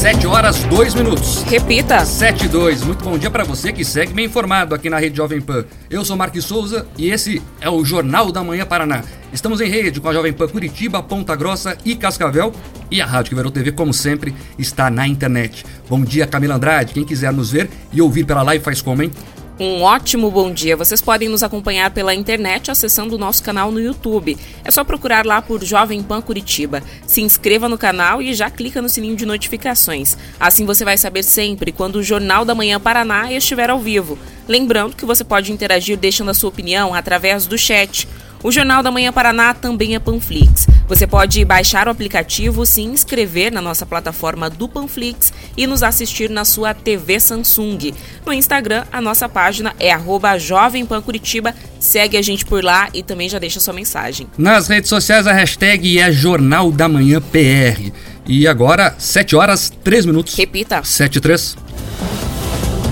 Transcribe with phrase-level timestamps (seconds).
[0.00, 1.42] 7 horas 2 minutos.
[1.42, 2.06] Repita.
[2.06, 2.84] 7 e 2.
[2.84, 5.66] Muito bom dia para você que segue bem informado aqui na Rede Jovem Pan.
[5.90, 9.04] Eu sou Marques Souza e esse é o Jornal da Manhã Paraná.
[9.30, 12.50] Estamos em rede com a Jovem Pan Curitiba, Ponta Grossa e Cascavel.
[12.90, 15.66] E a Rádio que Verão TV, como sempre, está na internet.
[15.86, 16.94] Bom dia, Camila Andrade.
[16.94, 19.10] Quem quiser nos ver e ouvir pela live faz como, hein?
[19.60, 20.74] Um ótimo bom dia.
[20.74, 24.38] Vocês podem nos acompanhar pela internet acessando o nosso canal no YouTube.
[24.64, 26.82] É só procurar lá por Jovem Pan Curitiba.
[27.06, 30.16] Se inscreva no canal e já clica no sininho de notificações.
[30.40, 34.18] Assim você vai saber sempre quando o Jornal da Manhã Paraná estiver ao vivo.
[34.48, 38.08] Lembrando que você pode interagir deixando a sua opinião através do chat.
[38.42, 40.66] O Jornal da Manhã Paraná também é Panflix.
[40.88, 46.30] Você pode baixar o aplicativo, se inscrever na nossa plataforma do Panflix e nos assistir
[46.30, 47.92] na sua TV Samsung.
[48.24, 49.94] No Instagram, a nossa página é
[50.38, 51.54] @jovempancuritiba.
[51.78, 54.26] Segue a gente por lá e também já deixa sua mensagem.
[54.38, 57.92] Nas redes sociais a hashtag é Jornal da Manhã PR.
[58.26, 60.34] E agora, 7 horas 3 minutos.
[60.34, 60.82] Repita.
[60.82, 61.56] 7 e 3.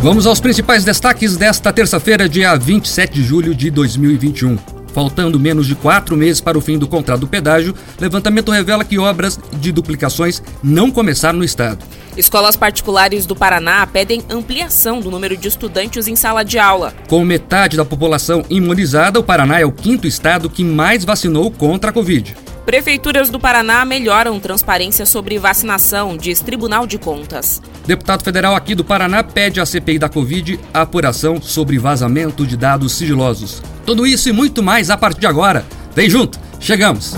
[0.03, 4.78] Vamos aos principais destaques desta terça-feira, dia 27 de julho de 2021.
[4.99, 8.99] Faltando menos de quatro meses para o fim do contrato do pedágio, levantamento revela que
[8.99, 11.85] obras de duplicações não começaram no estado.
[12.17, 16.93] Escolas particulares do Paraná pedem ampliação do número de estudantes em sala de aula.
[17.07, 21.91] Com metade da população imunizada, o Paraná é o quinto estado que mais vacinou contra
[21.91, 22.37] a Covid.
[22.69, 27.63] Prefeituras do Paraná melhoram transparência sobre vacinação, diz Tribunal de Contas.
[27.87, 32.59] Deputado federal aqui do Paraná pede à CPI da Covid a apuração sobre vazamento de
[32.59, 33.63] dados sigilosos.
[33.87, 35.65] Tudo isso e muito mais a partir de agora.
[35.97, 37.17] Vem junto, chegamos!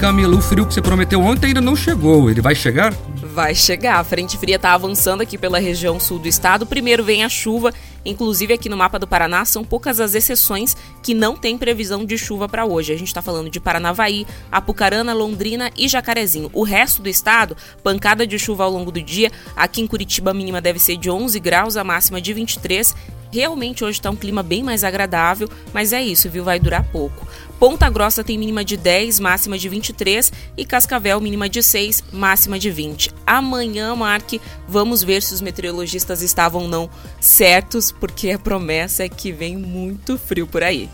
[0.00, 2.28] Camila, o frio que você prometeu ontem ainda não chegou.
[2.28, 2.92] Ele vai chegar?
[3.32, 4.00] Vai chegar.
[4.00, 6.66] A frente fria está avançando aqui pela região sul do estado.
[6.66, 7.72] Primeiro vem a chuva.
[8.04, 12.18] Inclusive aqui no mapa do Paraná são poucas as exceções que não tem previsão de
[12.18, 12.92] chuva para hoje.
[12.92, 16.50] A gente está falando de Paranavaí, Apucarana, Londrina e Jacarezinho.
[16.52, 19.30] O resto do estado, pancada de chuva ao longo do dia.
[19.56, 22.94] Aqui em Curitiba a mínima deve ser de 11 graus, a máxima de 23
[23.32, 26.44] Realmente hoje está um clima bem mais agradável, mas é isso, viu?
[26.44, 27.26] Vai durar pouco.
[27.62, 32.58] Ponta Grossa tem mínima de 10, máxima de 23 e Cascavel mínima de 6, máxima
[32.58, 33.12] de 20.
[33.24, 36.90] Amanhã, Marque, vamos ver se os meteorologistas estavam ou não
[37.20, 40.90] certos, porque a promessa é que vem muito frio por aí.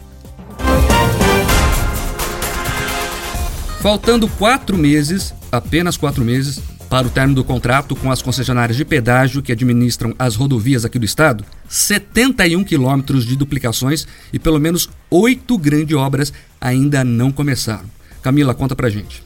[3.81, 8.84] Faltando quatro meses, apenas quatro meses, para o término do contrato com as concessionárias de
[8.84, 14.88] pedágio que administram as rodovias aqui do estado, 71 quilômetros de duplicações e pelo menos
[15.10, 17.84] oito grandes obras ainda não começaram.
[18.22, 19.22] Camila, conta pra gente.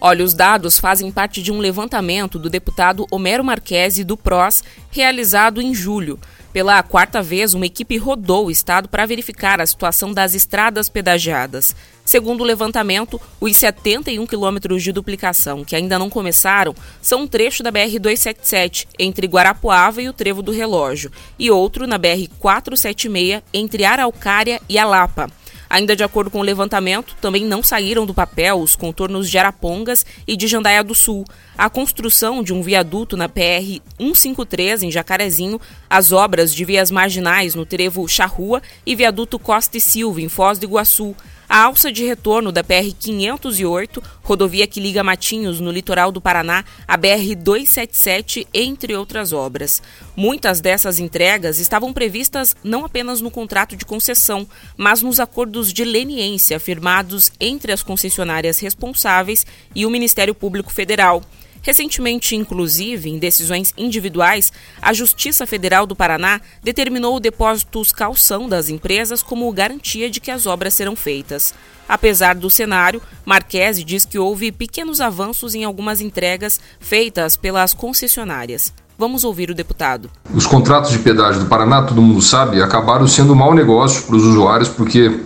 [0.00, 5.60] Olha, os dados fazem parte de um levantamento do deputado Homero Marquesi do PROS, realizado
[5.60, 6.18] em julho.
[6.52, 11.74] Pela quarta vez, uma equipe rodou o estado para verificar a situação das estradas pedagiadas.
[12.08, 17.62] Segundo o levantamento, os 71 quilômetros de duplicação que ainda não começaram são um trecho
[17.62, 24.58] da BR-277 entre Guarapuava e o Trevo do Relógio e outro na BR-476 entre Araucária
[24.70, 25.30] e Alapa.
[25.68, 30.06] Ainda de acordo com o levantamento, também não saíram do papel os contornos de Arapongas
[30.26, 31.26] e de Jandaia do Sul,
[31.58, 37.54] a construção de um viaduto na PR 153 em Jacarezinho, as obras de vias marginais
[37.54, 41.14] no trevo Charrua e viaduto Costa e Silva em Foz do Iguaçu,
[41.48, 46.98] a alça de retorno da BR-508, rodovia que liga Matinhos no litoral do Paraná, a
[46.98, 49.82] BR-277, entre outras obras.
[50.14, 55.84] Muitas dessas entregas estavam previstas não apenas no contrato de concessão, mas nos acordos de
[55.84, 61.22] leniência firmados entre as concessionárias responsáveis e o Ministério Público Federal.
[61.68, 68.70] Recentemente, inclusive, em decisões individuais, a Justiça Federal do Paraná determinou o depósito calção das
[68.70, 71.52] empresas como garantia de que as obras serão feitas.
[71.86, 78.72] Apesar do cenário, Marquese diz que houve pequenos avanços em algumas entregas feitas pelas concessionárias.
[78.96, 80.10] Vamos ouvir o deputado.
[80.32, 84.16] Os contratos de pedágio do Paraná, todo mundo sabe, acabaram sendo um mau negócio para
[84.16, 85.20] os usuários porque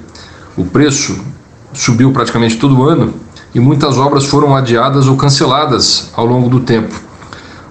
[0.56, 1.24] o preço
[1.72, 6.94] subiu praticamente todo ano e muitas obras foram adiadas ou canceladas ao longo do tempo.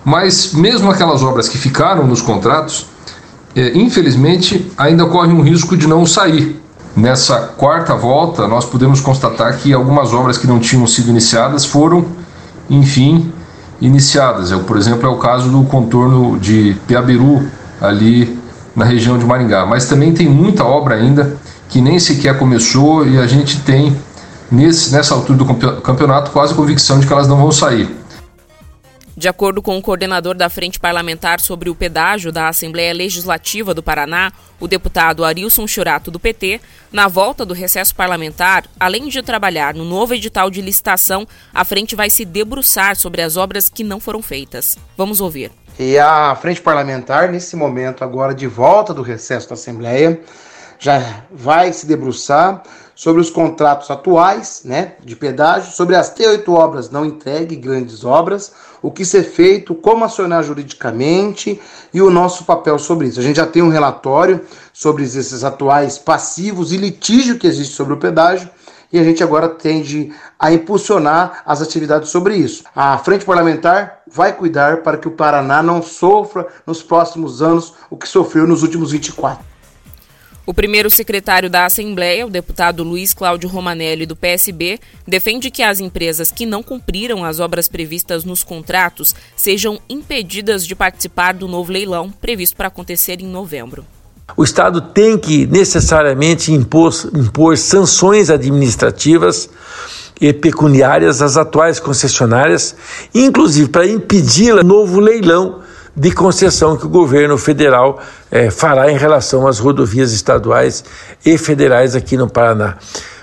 [0.03, 2.87] Mas, mesmo aquelas obras que ficaram nos contratos,
[3.55, 6.59] é, infelizmente ainda corre um risco de não sair.
[6.95, 12.05] Nessa quarta volta, nós podemos constatar que algumas obras que não tinham sido iniciadas foram,
[12.69, 13.31] enfim,
[13.79, 14.51] iniciadas.
[14.51, 17.47] É, por exemplo, é o caso do contorno de Piabiru,
[17.79, 18.39] ali
[18.75, 19.65] na região de Maringá.
[19.65, 21.37] Mas também tem muita obra ainda
[21.69, 23.95] que nem sequer começou e a gente tem
[24.51, 27.89] nesse, nessa altura do campeonato, quase convicção de que elas não vão sair.
[29.15, 33.83] De acordo com o coordenador da Frente Parlamentar sobre o pedágio da Assembleia Legislativa do
[33.83, 36.59] Paraná, o deputado Arilson Churato, do PT,
[36.91, 41.95] na volta do recesso parlamentar, além de trabalhar no novo edital de licitação, a frente
[41.95, 44.77] vai se debruçar sobre as obras que não foram feitas.
[44.97, 45.51] Vamos ouvir.
[45.77, 50.19] E a Frente Parlamentar, nesse momento agora de volta do recesso da Assembleia,
[50.79, 52.63] já vai se debruçar
[52.95, 58.51] sobre os contratos atuais né, de pedágio, sobre as T8 obras não entregue, grandes obras,
[58.81, 61.59] o que ser feito, como acionar juridicamente
[61.93, 63.19] e o nosso papel sobre isso.
[63.19, 64.41] A gente já tem um relatório
[64.73, 68.49] sobre esses atuais passivos e litígio que existe sobre o pedágio
[68.91, 72.63] e a gente agora tende a impulsionar as atividades sobre isso.
[72.75, 77.95] A Frente Parlamentar vai cuidar para que o Paraná não sofra nos próximos anos o
[77.95, 79.50] que sofreu nos últimos 24.
[80.51, 85.79] O primeiro secretário da Assembleia, o deputado Luiz Cláudio Romanelli, do PSB, defende que as
[85.79, 91.71] empresas que não cumpriram as obras previstas nos contratos sejam impedidas de participar do novo
[91.71, 93.85] leilão previsto para acontecer em novembro.
[94.35, 99.49] O Estado tem que necessariamente impor, impor sanções administrativas
[100.19, 102.75] e pecuniárias às atuais concessionárias,
[103.15, 105.60] inclusive para impedir o novo leilão
[105.95, 110.83] de concessão que o governo federal é, fará em relação às rodovias estaduais
[111.25, 112.77] e federais aqui no Paraná.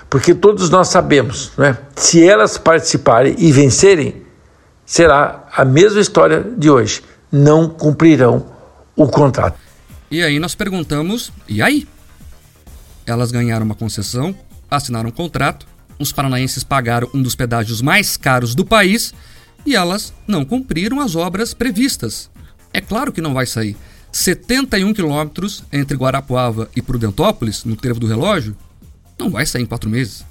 [0.09, 4.23] Porque todos nós sabemos, né, se elas participarem e vencerem,
[4.85, 7.03] será a mesma história de hoje.
[7.31, 8.45] Não cumprirão
[8.95, 9.57] o contrato.
[10.09, 11.87] E aí nós perguntamos: e aí?
[13.05, 14.35] Elas ganharam uma concessão,
[14.69, 15.67] assinaram um contrato,
[15.99, 19.13] os paranaenses pagaram um dos pedágios mais caros do país
[19.65, 22.29] e elas não cumpriram as obras previstas.
[22.73, 23.75] É claro que não vai sair.
[24.11, 28.55] 71 quilômetros entre Guarapuava e Prudentópolis, no trevo do relógio,
[29.17, 30.25] não vai sair em quatro meses.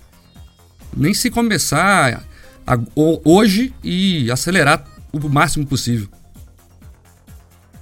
[0.97, 2.25] Nem se começar
[2.67, 2.79] a,
[3.25, 6.09] hoje e acelerar o máximo possível.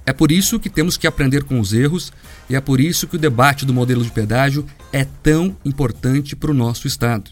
[0.05, 2.13] É por isso que temos que aprender com os erros
[2.49, 6.51] e é por isso que o debate do modelo de pedágio é tão importante para
[6.51, 7.31] o nosso Estado.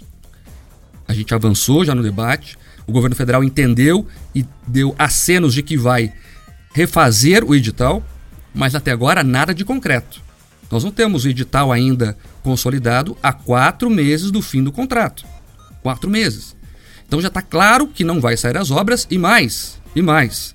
[1.08, 5.78] A gente avançou já no debate, o governo federal entendeu e deu acenos de que
[5.78, 6.12] vai
[6.76, 8.04] refazer o edital,
[8.54, 10.22] mas até agora nada de concreto.
[10.70, 15.26] Nós não temos o edital ainda consolidado há quatro meses do fim do contrato.
[15.82, 16.54] Quatro meses.
[17.08, 20.54] Então já está claro que não vai sair as obras e mais, e mais.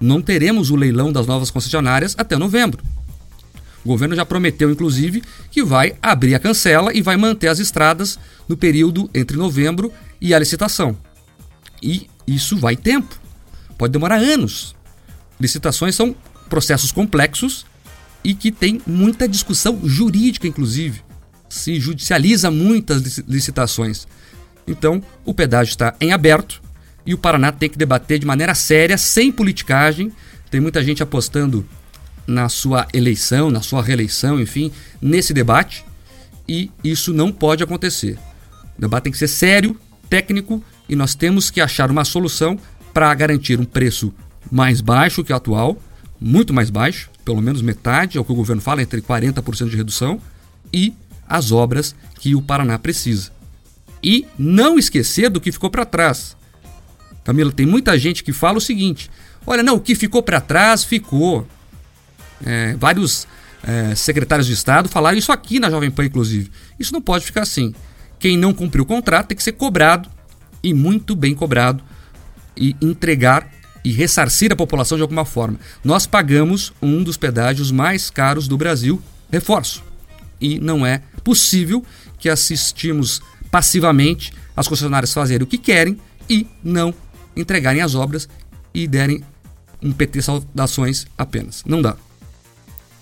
[0.00, 2.82] Não teremos o leilão das novas concessionárias até novembro.
[3.84, 8.18] O governo já prometeu, inclusive, que vai abrir a cancela e vai manter as estradas
[8.48, 10.96] no período entre novembro e a licitação.
[11.82, 13.20] E isso vai tempo.
[13.76, 14.75] Pode demorar anos.
[15.38, 16.14] Licitações são
[16.48, 17.66] processos complexos
[18.24, 21.02] e que tem muita discussão jurídica, inclusive.
[21.48, 24.06] Se judicializa muitas licitações.
[24.66, 26.60] Então, o pedágio está em aberto
[27.04, 30.12] e o Paraná tem que debater de maneira séria, sem politicagem.
[30.50, 31.64] Tem muita gente apostando
[32.26, 35.84] na sua eleição, na sua reeleição, enfim, nesse debate.
[36.48, 38.18] E isso não pode acontecer.
[38.76, 39.78] O debate tem que ser sério,
[40.08, 42.58] técnico e nós temos que achar uma solução
[42.92, 44.12] para garantir um preço
[44.50, 45.76] mais baixo que o atual,
[46.20, 49.76] muito mais baixo, pelo menos metade, é o que o governo fala, entre 40% de
[49.76, 50.20] redução,
[50.72, 50.94] e
[51.28, 53.30] as obras que o Paraná precisa.
[54.02, 56.36] E não esquecer do que ficou para trás.
[57.24, 59.10] Camila, tem muita gente que fala o seguinte:
[59.46, 61.46] olha, não, o que ficou para trás ficou.
[62.44, 63.26] É, vários
[63.64, 66.50] é, secretários de Estado falaram isso aqui na Jovem Pan, inclusive.
[66.78, 67.74] Isso não pode ficar assim.
[68.18, 70.08] Quem não cumpriu o contrato tem que ser cobrado,
[70.62, 71.82] e muito bem cobrado,
[72.56, 73.50] e entregar
[73.86, 75.60] e ressarcir a população de alguma forma.
[75.84, 79.00] Nós pagamos um dos pedágios mais caros do Brasil,
[79.30, 79.80] reforço.
[80.40, 81.84] E não é possível
[82.18, 86.92] que assistimos passivamente as concessionárias fazerem o que querem e não
[87.36, 88.28] entregarem as obras
[88.74, 89.22] e derem
[89.80, 91.62] um PT saudações apenas.
[91.64, 91.94] Não dá.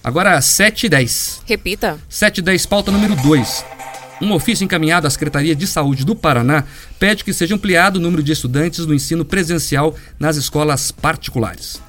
[0.03, 1.43] Agora 7 e 10.
[1.47, 1.99] Repita.
[2.11, 3.65] 7 e 10, pauta número 2.
[4.21, 6.65] Um ofício encaminhado à Secretaria de Saúde do Paraná
[6.99, 11.83] pede que seja ampliado o número de estudantes no ensino presencial nas escolas particulares.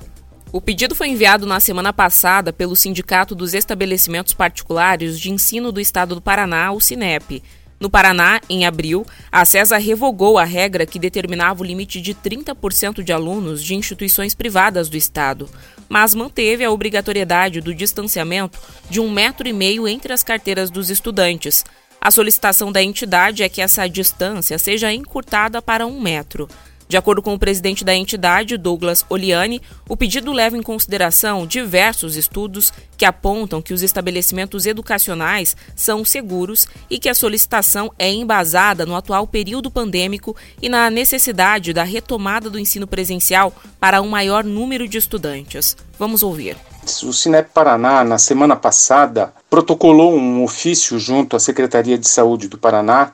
[0.52, 5.82] O pedido foi enviado na semana passada pelo Sindicato dos Estabelecimentos Particulares de Ensino do
[5.82, 7.44] Estado do Paraná, o SINEP.
[7.78, 13.04] No Paraná, em abril, a CESA revogou a regra que determinava o limite de 30%
[13.04, 15.50] de alunos de instituições privadas do Estado,
[15.90, 18.58] mas manteve a obrigatoriedade do distanciamento
[18.90, 21.66] de um metro e meio entre as carteiras dos estudantes,
[22.06, 26.48] a solicitação da entidade é que essa distância seja encurtada para um metro.
[26.88, 29.60] De acordo com o presidente da entidade, Douglas Oliani,
[29.90, 36.68] o pedido leva em consideração diversos estudos que apontam que os estabelecimentos educacionais são seguros
[36.92, 42.52] e que a solicitação é embasada no atual período pandêmico e na necessidade da retomada
[42.52, 45.76] do ensino presencial para um maior número de estudantes.
[45.98, 46.56] Vamos ouvir.
[47.04, 52.58] O Cinep Paraná, na semana passada, protocolou um ofício junto à Secretaria de Saúde do
[52.58, 53.12] Paraná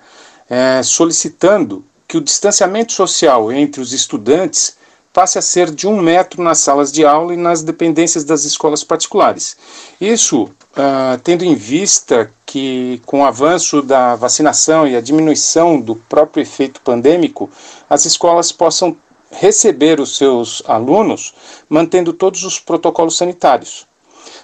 [0.49, 4.75] é, solicitando que o distanciamento social entre os estudantes
[5.13, 8.83] passe a ser de um metro nas salas de aula e nas dependências das escolas
[8.83, 9.55] particulares.
[9.99, 15.95] Isso uh, tendo em vista que, com o avanço da vacinação e a diminuição do
[15.95, 17.49] próprio efeito pandêmico,
[17.89, 18.95] as escolas possam
[19.31, 21.33] receber os seus alunos
[21.69, 23.87] mantendo todos os protocolos sanitários.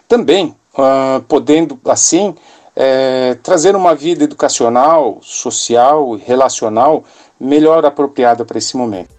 [0.07, 2.33] Também uh, podendo, assim,
[2.75, 7.03] é, trazer uma vida educacional, social e relacional
[7.39, 9.16] melhor apropriada para esse momento.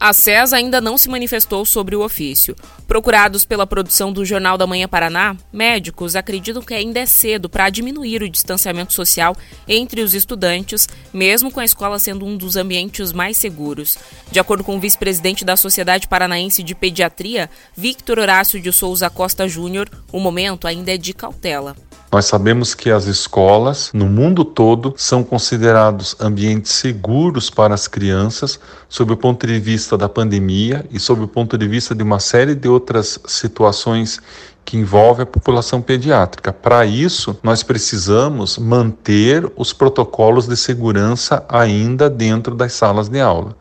[0.00, 2.54] A SES ainda não se manifestou sobre o ofício.
[2.86, 7.68] Procurados pela produção do Jornal da Manhã Paraná, médicos acreditam que ainda é cedo para
[7.68, 9.36] diminuir o distanciamento social
[9.66, 13.98] entre os estudantes, mesmo com a escola sendo um dos ambientes mais seguros.
[14.30, 19.48] De acordo com o vice-presidente da Sociedade Paranaense de Pediatria, Victor Horácio de Souza Costa
[19.48, 21.74] Júnior, o momento ainda é de cautela.
[22.10, 28.58] Nós sabemos que as escolas no mundo todo são considerados ambientes seguros para as crianças,
[28.88, 32.18] sob o ponto de vista da pandemia e sob o ponto de vista de uma
[32.18, 34.20] série de outras situações
[34.64, 36.50] que envolvem a população pediátrica.
[36.50, 43.54] Para isso, nós precisamos manter os protocolos de segurança ainda dentro das salas de aula.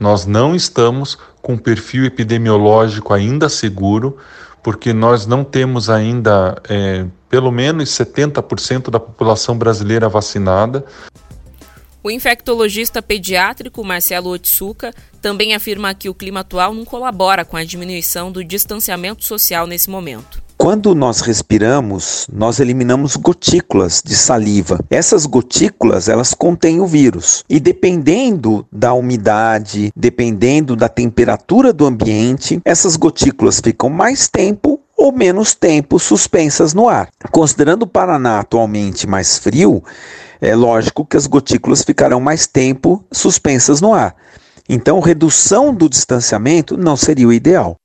[0.00, 4.16] Nós não estamos com um perfil epidemiológico ainda seguro,
[4.66, 10.84] porque nós não temos ainda é, pelo menos 70% da população brasileira vacinada.
[12.02, 14.92] O infectologista pediátrico Marcelo Otsuka
[15.22, 19.88] também afirma que o clima atual não colabora com a diminuição do distanciamento social nesse
[19.88, 20.42] momento.
[20.66, 24.80] Quando nós respiramos, nós eliminamos gotículas de saliva.
[24.90, 27.44] Essas gotículas, elas contêm o vírus.
[27.48, 35.12] E dependendo da umidade, dependendo da temperatura do ambiente, essas gotículas ficam mais tempo ou
[35.12, 37.10] menos tempo suspensas no ar.
[37.30, 39.84] Considerando o Paraná atualmente mais frio,
[40.40, 44.16] é lógico que as gotículas ficarão mais tempo suspensas no ar.
[44.68, 47.76] Então, redução do distanciamento não seria o ideal.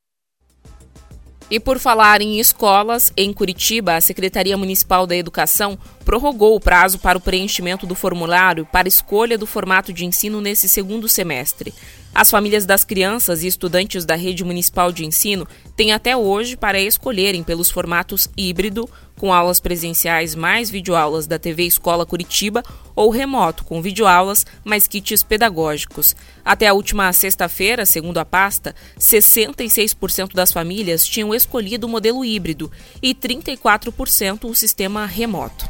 [1.51, 6.97] E por falar em escolas, em Curitiba, a Secretaria Municipal da Educação prorrogou o prazo
[6.97, 11.73] para o preenchimento do formulário para escolha do formato de ensino nesse segundo semestre.
[12.15, 16.79] As famílias das crianças e estudantes da rede municipal de ensino têm até hoje para
[16.79, 18.89] escolherem pelos formatos híbrido,
[19.21, 22.63] com aulas presenciais mais videoaulas da TV Escola Curitiba,
[22.95, 26.15] ou remoto, com videoaulas mais kits pedagógicos.
[26.43, 32.71] Até a última sexta-feira, segundo a pasta, 66% das famílias tinham escolhido o modelo híbrido
[32.99, 35.69] e 34% o sistema remoto.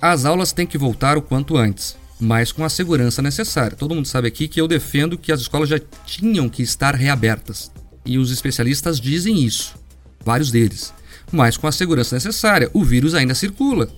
[0.00, 3.76] As aulas têm que voltar o quanto antes mas com a segurança necessária.
[3.76, 7.70] Todo mundo sabe aqui que eu defendo que as escolas já tinham que estar reabertas.
[8.04, 9.76] E os especialistas dizem isso,
[10.24, 10.92] vários deles.
[11.30, 12.70] Mas com a segurança necessária.
[12.72, 13.88] O vírus ainda circula.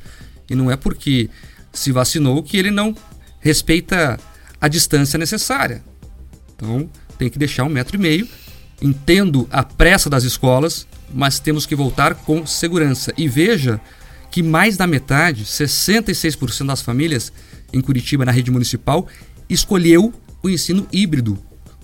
[0.49, 1.31] E não é porque
[1.73, 2.95] se vacinou que ele não
[3.41, 4.19] respeita
[4.61, 5.83] a distância necessária.
[6.55, 8.29] Então tem que deixar um metro e meio.
[8.83, 13.13] Entendo a pressa das escolas, mas temos que voltar com segurança.
[13.17, 13.81] E veja
[14.31, 17.33] que mais da metade, 66% das famílias,
[17.73, 19.07] em Curitiba, na rede municipal,
[19.49, 21.39] escolheu o ensino híbrido,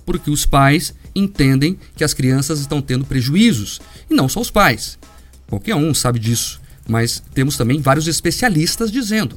[0.04, 3.80] porque os pais entendem que as crianças estão tendo prejuízos.
[4.08, 4.98] E não só os pais.
[5.48, 6.60] Qualquer um sabe disso.
[6.88, 9.36] Mas temos também vários especialistas dizendo,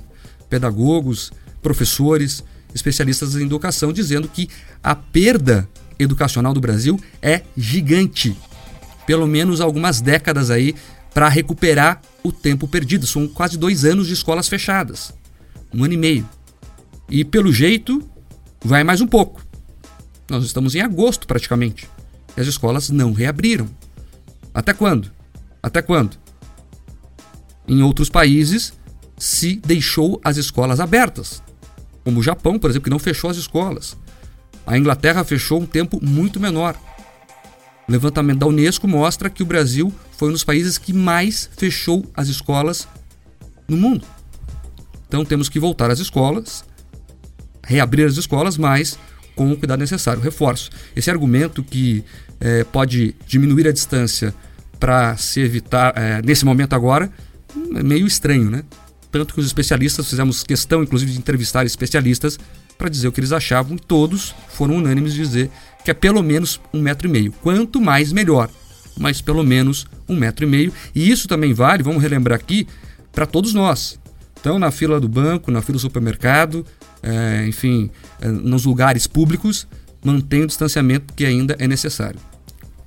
[0.50, 4.50] pedagogos, professores, especialistas em educação, dizendo que
[4.84, 8.36] a perda educacional do Brasil é gigante.
[9.06, 10.76] Pelo menos algumas décadas aí
[11.14, 13.08] para recuperar o tempo perdido.
[13.08, 15.12] São quase dois anos de escolas fechadas.
[15.74, 16.30] Um ano e meio.
[17.10, 18.08] E pelo jeito,
[18.64, 19.44] vai mais um pouco.
[20.30, 21.90] Nós estamos em agosto praticamente.
[22.38, 23.68] E as escolas não reabriram.
[24.54, 25.12] Até quando?
[25.62, 26.18] Até quando?
[27.68, 28.74] Em outros países
[29.18, 31.44] se deixou as escolas abertas.
[32.04, 33.98] Como o Japão, por exemplo, que não fechou as escolas.
[34.66, 36.76] A Inglaterra fechou um tempo muito menor.
[37.88, 42.06] O levantamento da Unesco mostra que o Brasil foi um dos países que mais fechou
[42.14, 42.88] as escolas
[43.68, 44.06] no mundo.
[45.08, 46.64] Então temos que voltar às escolas
[47.70, 48.98] reabrir as escolas, mas
[49.36, 50.22] com o cuidado necessário.
[50.22, 50.72] Reforço.
[50.96, 52.04] Esse argumento que
[52.40, 54.34] é, pode diminuir a distância
[54.80, 57.12] para se evitar, é, nesse momento agora,
[57.76, 58.64] é meio estranho, né?
[59.12, 62.38] Tanto que os especialistas, fizemos questão, inclusive, de entrevistar especialistas,
[62.78, 65.50] para dizer o que eles achavam e todos foram unânimes dizer
[65.84, 67.32] que é pelo menos um metro e meio.
[67.42, 68.50] Quanto mais, melhor.
[68.98, 70.74] Mas pelo menos um metro e meio.
[70.96, 72.68] E isso também vale, vamos relembrar aqui,
[73.12, 74.00] para todos nós.
[74.40, 76.66] Então, na fila do banco, na fila do supermercado,
[77.04, 77.90] é, enfim,
[78.22, 79.68] é, nos lugares públicos,
[80.04, 82.20] mantenha o distanciamento que ainda é necessário.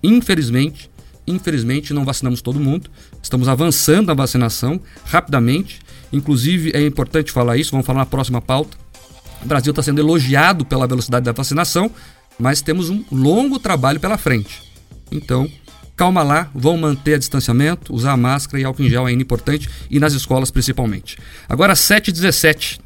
[0.03, 0.91] Infelizmente,
[1.26, 2.91] infelizmente não vacinamos todo mundo.
[3.23, 5.81] Estamos avançando a vacinação rapidamente.
[6.12, 8.76] Inclusive, é importante falar isso, vamos falar na próxima pauta.
[9.43, 11.91] O Brasil está sendo elogiado pela velocidade da vacinação,
[12.38, 14.62] mas temos um longo trabalho pela frente.
[15.11, 15.50] Então,
[15.97, 19.69] calma lá, vão manter a distanciamento, usar máscara e álcool em gel é ainda importante
[19.91, 21.19] e nas escolas principalmente.
[21.49, 22.81] Agora 7h17.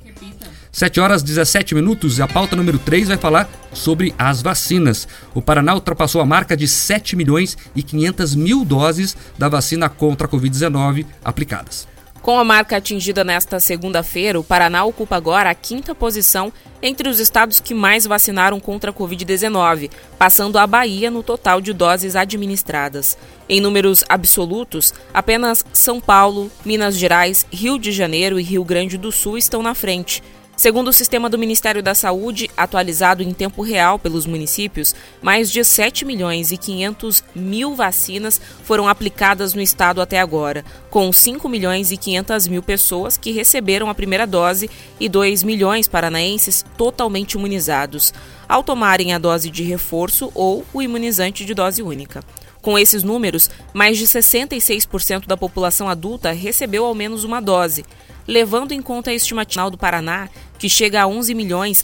[0.77, 5.09] 7 horas 17 minutos, a pauta número 3 vai falar sobre as vacinas.
[5.35, 10.27] O Paraná ultrapassou a marca de 7 milhões e 500 mil doses da vacina contra
[10.27, 11.89] a Covid-19 aplicadas.
[12.21, 16.53] Com a marca atingida nesta segunda-feira, o Paraná ocupa agora a quinta posição
[16.83, 21.73] entre os estados que mais vacinaram contra a Covid-19, passando a Bahia no total de
[21.73, 23.17] doses administradas.
[23.49, 29.11] Em números absolutos, apenas São Paulo, Minas Gerais, Rio de Janeiro e Rio Grande do
[29.11, 30.23] Sul estão na frente.
[30.57, 35.63] Segundo o sistema do Ministério da Saúde, atualizado em tempo real pelos municípios, mais de
[35.63, 41.93] 7 milhões e 500 mil vacinas foram aplicadas no estado até agora, com 5 milhões
[41.93, 48.15] e 500 mil pessoas que receberam a primeira dose e 2 milhões paranaenses totalmente imunizados,
[48.49, 52.25] ao tomarem a dose de reforço ou o imunizante de dose única.
[52.63, 57.85] Com esses números, mais de 66% da população adulta recebeu ao menos uma dose
[58.27, 60.29] levando em conta a estimativa do Paraná,
[60.59, 61.83] que chega a 11 milhões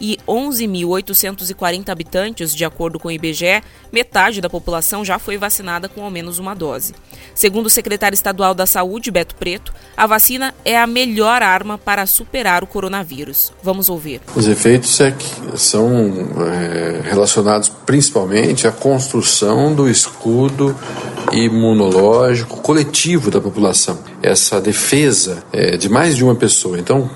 [0.00, 6.10] 511.840 habitantes, de acordo com o IBGE, metade da população já foi vacinada com ao
[6.10, 6.94] menos uma dose.
[7.34, 12.06] Segundo o secretário estadual da Saúde, Beto Preto, a vacina é a melhor arma para
[12.06, 13.52] superar o coronavírus.
[13.62, 14.20] Vamos ouvir.
[14.34, 15.14] Os efeitos é
[15.56, 15.86] são
[16.46, 20.76] é, relacionados principalmente à construção do escudo
[21.32, 23.98] imunológico coletivo da população.
[24.22, 26.78] Essa defesa é, de mais de uma pessoa.
[26.78, 27.10] Então,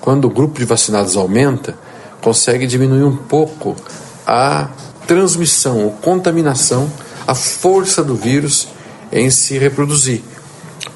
[0.00, 1.76] quando o grupo de vacinados aumenta,
[2.20, 3.76] consegue diminuir um pouco
[4.26, 4.68] a
[5.06, 6.90] transmissão, a contaminação,
[7.26, 8.68] a força do vírus
[9.12, 10.22] em se reproduzir,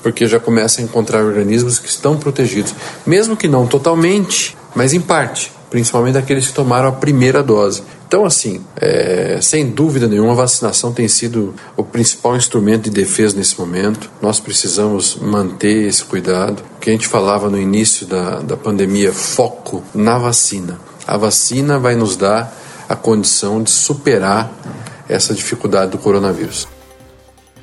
[0.03, 2.75] porque já começa a encontrar organismos que estão protegidos,
[3.07, 7.83] mesmo que não totalmente, mas em parte, principalmente daqueles que tomaram a primeira dose.
[8.15, 13.37] Então, assim, é, sem dúvida nenhuma, a vacinação tem sido o principal instrumento de defesa
[13.37, 14.09] nesse momento.
[14.23, 16.63] Nós precisamos manter esse cuidado.
[16.77, 20.79] O que a gente falava no início da, da pandemia, foco na vacina.
[21.05, 22.57] A vacina vai nos dar
[22.89, 24.49] a condição de superar
[25.09, 26.69] essa dificuldade do coronavírus.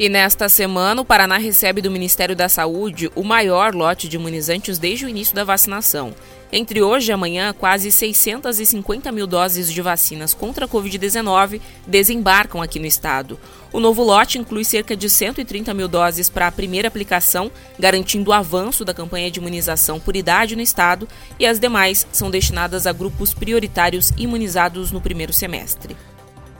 [0.02, 4.80] E nesta semana, o Paraná recebe do Ministério da Saúde o maior lote de imunizantes
[4.80, 6.16] desde o início da vacinação.
[6.52, 12.80] Entre hoje e amanhã, quase 650 mil doses de vacinas contra a Covid-19 desembarcam aqui
[12.80, 13.40] no estado.
[13.72, 18.34] O novo lote inclui cerca de 130 mil doses para a primeira aplicação, garantindo o
[18.34, 22.92] avanço da campanha de imunização por idade no estado, e as demais são destinadas a
[22.92, 25.96] grupos prioritários imunizados no primeiro semestre.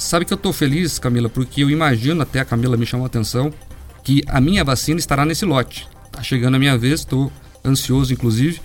[0.02, 3.08] Sabe que eu estou feliz, Camila, porque eu imagino, até a Camila me chamou a
[3.08, 3.54] atenção,
[4.04, 5.88] que a minha vacina estará nesse lote.
[6.12, 7.32] Tá chegando a minha vez, estou
[7.64, 8.60] ansioso, inclusive.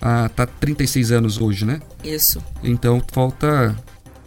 [0.00, 1.80] Ah, tá 36 anos hoje, né?
[2.04, 2.40] Isso.
[2.62, 3.76] Então falta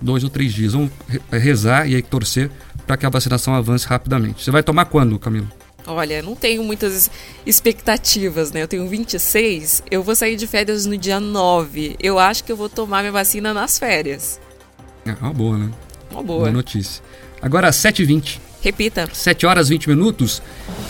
[0.02, 0.74] dois ou três dias.
[0.74, 0.92] Vamos
[1.32, 2.52] rezar e aí torcer
[2.86, 4.44] para que a vacinação avance rapidamente.
[4.44, 5.48] Você vai tomar quando, Camila?
[5.88, 7.10] Olha, não tenho muitas
[7.46, 8.62] expectativas, né?
[8.62, 11.96] Eu tenho 26, eu vou sair de férias no dia 9.
[11.98, 14.38] Eu acho que eu vou tomar minha vacina nas férias.
[15.06, 15.72] É uma boa, né?
[16.12, 16.40] Uma boa.
[16.42, 17.02] Boa notícia.
[17.42, 18.40] Agora, 7h20.
[18.62, 19.10] Repita.
[19.12, 20.42] 7 horas 20 minutos.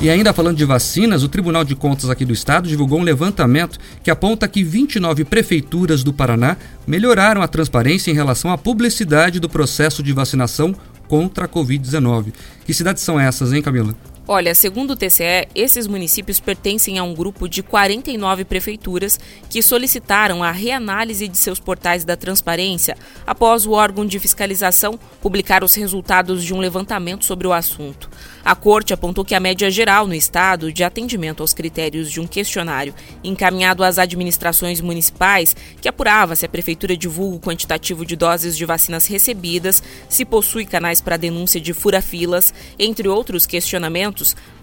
[0.01, 3.79] E ainda falando de vacinas, o Tribunal de Contas aqui do Estado divulgou um levantamento
[4.03, 9.47] que aponta que 29 prefeituras do Paraná melhoraram a transparência em relação à publicidade do
[9.47, 10.75] processo de vacinação
[11.07, 12.33] contra a Covid-19.
[12.65, 13.95] Que cidades são essas, hein, Camila?
[14.27, 20.43] Olha, segundo o TCE, esses municípios pertencem a um grupo de 49 prefeituras que solicitaram
[20.43, 26.43] a reanálise de seus portais da transparência após o órgão de fiscalização publicar os resultados
[26.43, 28.11] de um levantamento sobre o assunto.
[28.45, 32.27] A corte apontou que a média geral no estado de atendimento aos critérios de um
[32.27, 38.55] questionário encaminhado às administrações municipais, que apurava se a prefeitura divulga o quantitativo de doses
[38.55, 44.10] de vacinas recebidas, se possui canais para denúncia de fura-filas, entre outros questionamentos,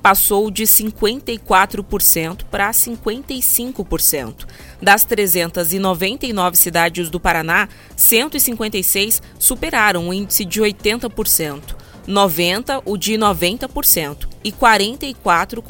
[0.02, 4.46] passou de 54% para 55%.
[4.80, 11.76] Das 399 cidades do Paraná, 156 superaram o índice de 80%.
[12.08, 15.62] 90% o de 90% e 44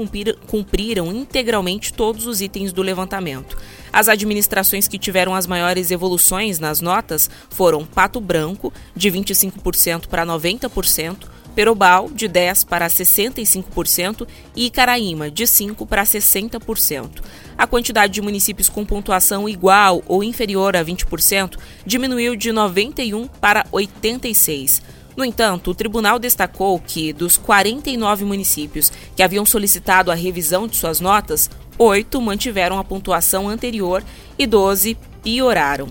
[0.47, 3.59] cumpriram integralmente todos os itens do levantamento.
[3.93, 10.25] As administrações que tiveram as maiores evoluções nas notas foram Pato Branco, de 25% para
[10.25, 11.27] 90%,
[11.59, 17.21] Perobal, de 10% para 65%, e Icaraíma, de 5% para 60%.
[17.59, 23.67] A quantidade de municípios com pontuação igual ou inferior a 20% diminuiu de 91 para
[23.73, 24.81] 86.
[25.17, 30.77] No entanto, o tribunal destacou que, dos 49 municípios que haviam solicitado a revisão de
[30.77, 34.05] suas notas, oito mantiveram a pontuação anterior
[34.39, 35.89] e 12 pioraram.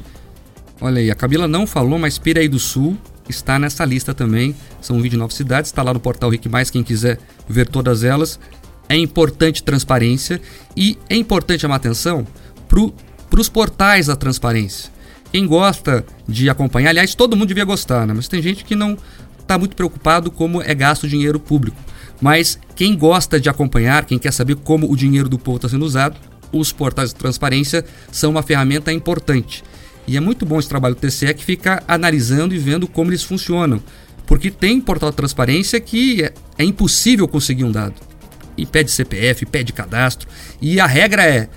[0.80, 2.97] Olha aí, a Camila não falou, mas Piraí do Sul
[3.30, 4.56] está nessa lista também.
[4.88, 8.39] São 29 cidades, está lá no portal Rick Mais, quem quiser ver todas elas.
[8.88, 10.39] É importante transparência
[10.78, 12.26] e é importante chamar atenção
[12.69, 14.89] para os portais da transparência.
[15.30, 18.13] Quem gosta de acompanhar, aliás, todo mundo devia gostar, né?
[18.13, 18.97] mas tem gente que não
[19.38, 21.78] está muito preocupado como é gasto dinheiro público.
[22.21, 25.84] Mas quem gosta de acompanhar, quem quer saber como o dinheiro do povo está sendo
[25.84, 26.15] usado,
[26.50, 29.65] os portais de transparência são uma ferramenta importante.
[30.08, 33.23] E é muito bom esse trabalho do TCE que fica analisando e vendo como eles
[33.23, 33.82] funcionam.
[34.28, 37.96] Porque tem portal de transparência que é, é impossível conseguir um dado.
[38.58, 40.28] E pede CPF, pede cadastro.
[40.62, 41.50] E a regra é: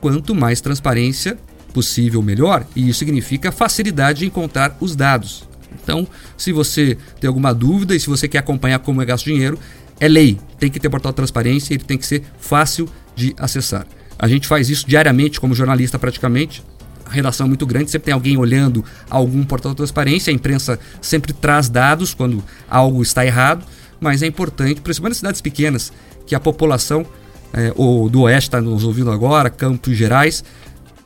[0.00, 1.38] quanto mais transparência
[1.74, 2.66] possível, melhor.
[2.74, 5.44] E isso significa facilidade de encontrar os dados.
[5.82, 9.58] Então, se você tem alguma dúvida e se você quer acompanhar como é gasto dinheiro,
[10.00, 10.38] é lei.
[10.58, 13.86] Tem que ter portal de transparência ele tem que ser fácil de acessar.
[14.18, 16.62] A gente faz isso diariamente como jornalista praticamente
[17.08, 21.32] redação é muito grande, sempre tem alguém olhando algum portal de transparência, a imprensa sempre
[21.32, 23.64] traz dados quando algo está errado,
[24.00, 25.92] mas é importante, principalmente nas cidades pequenas,
[26.26, 27.06] que a população
[27.52, 30.44] é, ou do Oeste está nos ouvindo agora, Campos Gerais,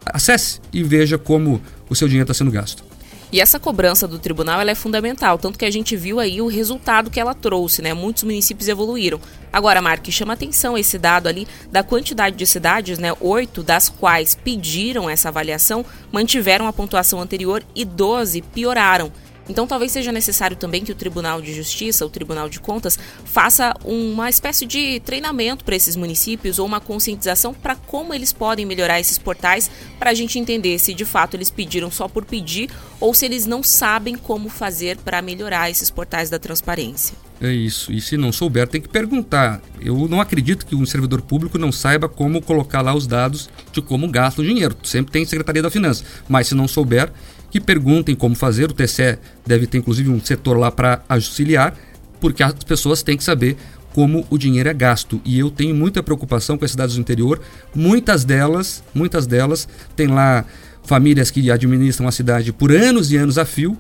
[0.07, 2.90] acesse e veja como o seu dinheiro está sendo gasto.
[3.33, 7.11] E essa cobrança do tribunal é fundamental, tanto que a gente viu aí o resultado
[7.11, 7.95] que ela trouxe, né?
[7.95, 9.21] Muitos municípios evoluíram.
[9.53, 13.13] Agora, Mark, chama atenção esse dado ali da quantidade de cidades, né?
[13.21, 19.13] Oito das quais pediram essa avaliação mantiveram a pontuação anterior e 12 pioraram.
[19.51, 23.75] Então, talvez seja necessário também que o Tribunal de Justiça, o Tribunal de Contas, faça
[23.85, 29.01] uma espécie de treinamento para esses municípios ou uma conscientização para como eles podem melhorar
[29.01, 33.13] esses portais, para a gente entender se de fato eles pediram só por pedir ou
[33.13, 37.17] se eles não sabem como fazer para melhorar esses portais da transparência.
[37.41, 37.91] É isso.
[37.91, 39.61] E se não souber, tem que perguntar.
[39.81, 43.81] Eu não acredito que um servidor público não saiba como colocar lá os dados de
[43.81, 44.77] como gasta o dinheiro.
[44.85, 46.05] Sempre tem Secretaria da Finança.
[46.29, 47.11] Mas se não souber,
[47.51, 48.71] que perguntem como fazer.
[48.71, 51.77] O TCE deve ter inclusive um setor lá para auxiliar,
[52.21, 53.57] porque as pessoas têm que saber
[53.93, 55.21] como o dinheiro é gasto.
[55.25, 57.41] E eu tenho muita preocupação com as cidades do interior.
[57.75, 60.45] Muitas delas, muitas delas têm lá
[60.85, 63.77] famílias que administram a cidade por anos e anos a fio.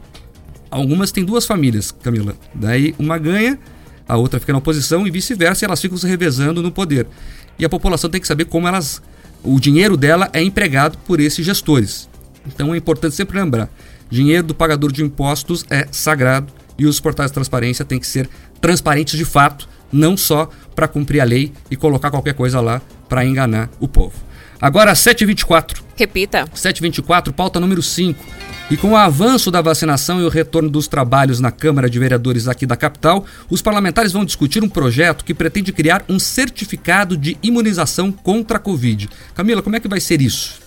[0.71, 2.35] Algumas têm duas famílias, Camila.
[2.55, 3.59] Daí uma ganha,
[4.09, 7.07] a outra fica na oposição e vice-versa, elas ficam se revezando no poder.
[7.59, 9.03] E a população tem que saber como elas
[9.43, 12.10] o dinheiro dela é empregado por esses gestores.
[12.47, 13.69] Então é importante sempre lembrar:
[14.11, 18.29] dinheiro do pagador de impostos é sagrado e os portais de transparência têm que ser
[18.61, 23.25] transparentes de fato, não só para cumprir a lei e colocar qualquer coisa lá para
[23.25, 24.31] enganar o povo.
[24.61, 25.79] Agora, 7h24.
[25.97, 26.45] Repita.
[26.55, 28.23] 7h24, pauta número 5.
[28.71, 32.47] E com o avanço da vacinação e o retorno dos trabalhos na Câmara de Vereadores
[32.47, 37.39] aqui da capital, os parlamentares vão discutir um projeto que pretende criar um certificado de
[37.43, 39.09] imunização contra a Covid.
[39.35, 40.60] Camila, como é que vai ser isso?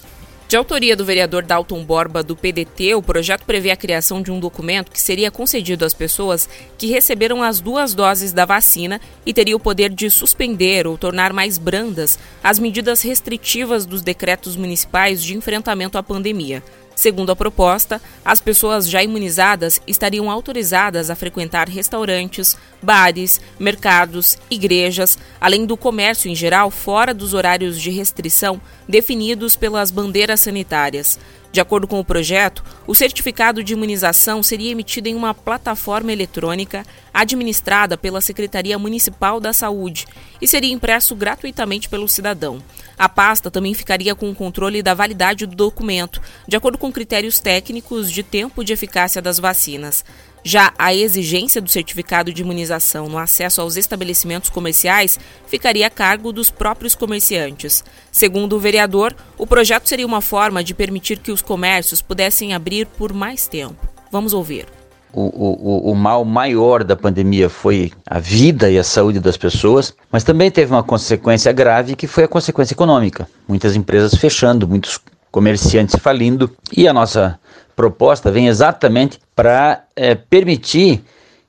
[0.53, 4.39] De autoria do vereador Dalton Borba, do PDT, o projeto prevê a criação de um
[4.39, 9.55] documento que seria concedido às pessoas que receberam as duas doses da vacina e teria
[9.55, 15.35] o poder de suspender ou tornar mais brandas as medidas restritivas dos decretos municipais de
[15.35, 16.61] enfrentamento à pandemia.
[16.95, 25.17] Segundo a proposta, as pessoas já imunizadas estariam autorizadas a frequentar restaurantes, bares, mercados, igrejas,
[25.41, 31.19] além do comércio em geral fora dos horários de restrição definidos pelas bandeiras sanitárias.
[31.53, 36.83] De acordo com o projeto, o certificado de imunização seria emitido em uma plataforma eletrônica
[37.13, 40.07] administrada pela Secretaria Municipal da Saúde
[40.41, 42.57] e seria impresso gratuitamente pelo cidadão.
[42.97, 47.39] A pasta também ficaria com o controle da validade do documento, de acordo com critérios
[47.39, 50.03] técnicos de tempo de eficácia das vacinas.
[50.43, 56.34] Já a exigência do certificado de imunização no acesso aos estabelecimentos comerciais ficaria a cargo
[56.34, 57.84] dos próprios comerciantes.
[58.12, 62.86] Segundo o vereador, o projeto seria uma forma de permitir que os comércios pudessem abrir
[62.86, 63.88] por mais tempo.
[64.12, 64.65] Vamos ouvir.
[65.13, 69.93] O, o, o, mal maior da pandemia foi a vida e a saúde das pessoas,
[70.12, 73.27] mas também teve uma consequência grave que foi a consequência econômica.
[73.47, 74.99] Muitas empresas fechando, muitos
[75.34, 77.39] comerciantes falindo, e a nossa
[77.76, 81.04] proposta vem exatamente para é, permitir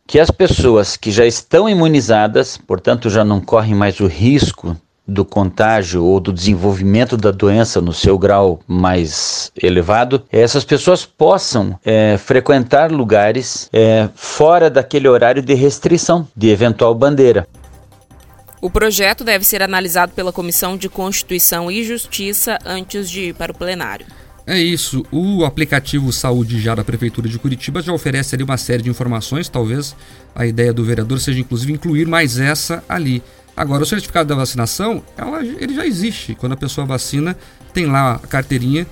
[0.06, 4.74] que as pessoas que já estão imunizadas, portanto já não correm mais o risco
[5.06, 11.78] do contágio ou do desenvolvimento da doença no seu grau mais elevado, essas pessoas possam
[11.84, 17.46] é, frequentar lugares é, fora daquele horário de restrição de eventual bandeira.
[18.64, 23.52] O projeto deve ser analisado pela Comissão de Constituição e Justiça antes de ir para
[23.52, 24.06] o plenário.
[24.46, 25.04] É isso.
[25.12, 29.50] O aplicativo Saúde Já da Prefeitura de Curitiba já oferece ali uma série de informações.
[29.50, 29.94] Talvez
[30.34, 33.22] a ideia do vereador seja, inclusive, incluir mais essa ali.
[33.54, 36.34] Agora, o certificado da vacinação, ela, ele já existe.
[36.34, 37.36] Quando a pessoa vacina,
[37.74, 38.86] tem lá a carteirinha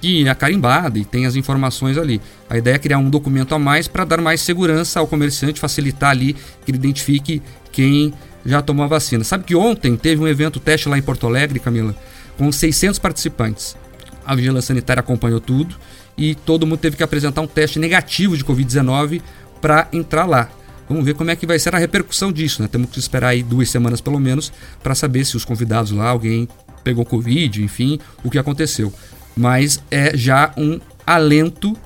[0.00, 2.20] que é carimbada e tem as informações ali.
[2.50, 6.10] A ideia é criar um documento a mais para dar mais segurança ao comerciante, facilitar
[6.10, 8.12] ali que ele identifique quem
[8.44, 9.24] já tomou a vacina.
[9.24, 11.94] Sabe que ontem teve um evento teste lá em Porto Alegre, Camila,
[12.36, 13.76] com 600 participantes.
[14.24, 15.76] A vigilância sanitária acompanhou tudo
[16.16, 19.20] e todo mundo teve que apresentar um teste negativo de Covid-19
[19.60, 20.48] para entrar lá.
[20.88, 22.68] Vamos ver como é que vai ser a repercussão disso, né?
[22.68, 24.52] Temos que esperar aí duas semanas pelo menos
[24.82, 26.48] para saber se os convidados lá, alguém
[26.84, 28.92] pegou Covid, enfim, o que aconteceu.
[29.36, 31.76] Mas é já um alento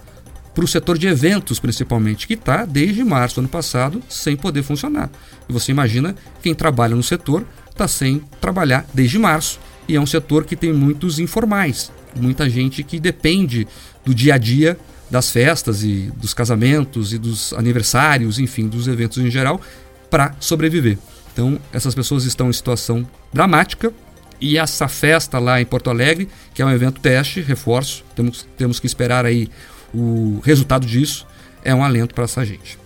[0.56, 4.62] para o setor de eventos, principalmente, que está desde março do ano passado sem poder
[4.62, 5.10] funcionar.
[5.46, 9.60] E você imagina quem trabalha no setor está sem trabalhar desde março.
[9.86, 13.68] E é um setor que tem muitos informais, muita gente que depende
[14.02, 14.78] do dia a dia
[15.10, 19.60] das festas e dos casamentos e dos aniversários, enfim, dos eventos em geral,
[20.10, 20.96] para sobreviver.
[21.34, 23.92] Então, essas pessoas estão em situação dramática
[24.40, 28.80] e essa festa lá em Porto Alegre, que é um evento teste, reforço, temos, temos
[28.80, 29.50] que esperar aí
[29.94, 31.26] o resultado disso,
[31.64, 32.78] é um alento para essa gente.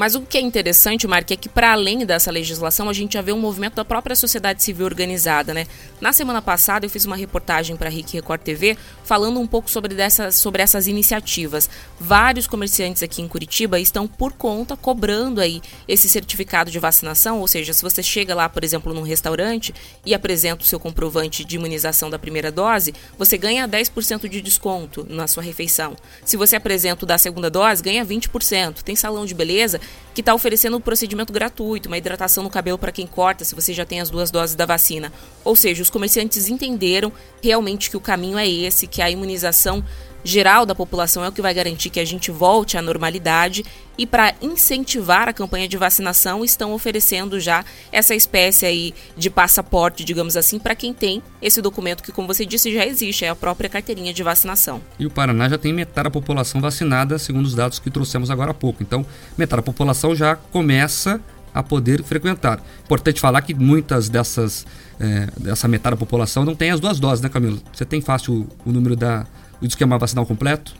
[0.00, 3.20] Mas o que é interessante, Mark, é que para além dessa legislação, a gente já
[3.20, 5.66] vê um movimento da própria sociedade civil organizada, né?
[6.00, 9.70] Na semana passada eu fiz uma reportagem para a RIC Record TV falando um pouco
[9.70, 11.68] sobre, dessas, sobre essas iniciativas.
[12.00, 17.46] Vários comerciantes aqui em Curitiba estão por conta cobrando aí esse certificado de vacinação, ou
[17.46, 19.74] seja, se você chega lá, por exemplo, num restaurante
[20.06, 25.06] e apresenta o seu comprovante de imunização da primeira dose, você ganha 10% de desconto
[25.10, 25.94] na sua refeição.
[26.24, 28.76] Se você apresenta o da segunda dose, ganha 20%.
[28.82, 29.78] Tem salão de beleza
[30.14, 33.72] que está oferecendo um procedimento gratuito, uma hidratação no cabelo para quem corta, se você
[33.72, 35.12] já tem as duas doses da vacina.
[35.44, 39.84] Ou seja, os comerciantes entenderam realmente que o caminho é esse, que a imunização
[40.24, 43.64] geral da população é o que vai garantir que a gente volte à normalidade
[43.96, 50.04] e para incentivar a campanha de vacinação estão oferecendo já essa espécie aí de passaporte,
[50.04, 53.36] digamos assim, para quem tem esse documento que, como você disse, já existe, é a
[53.36, 54.80] própria carteirinha de vacinação.
[54.98, 58.52] E o Paraná já tem metade da população vacinada, segundo os dados que trouxemos agora
[58.52, 58.82] há pouco.
[58.82, 59.04] Então,
[59.36, 61.20] metade da população já começa
[61.52, 62.62] a poder frequentar.
[62.84, 64.66] Importante falar que muitas dessas
[64.98, 67.60] é, dessa metade da população não tem as duas doses, né, Camilo?
[67.72, 69.26] Você tem fácil o, o número da
[69.60, 70.74] o esquema vacinal completo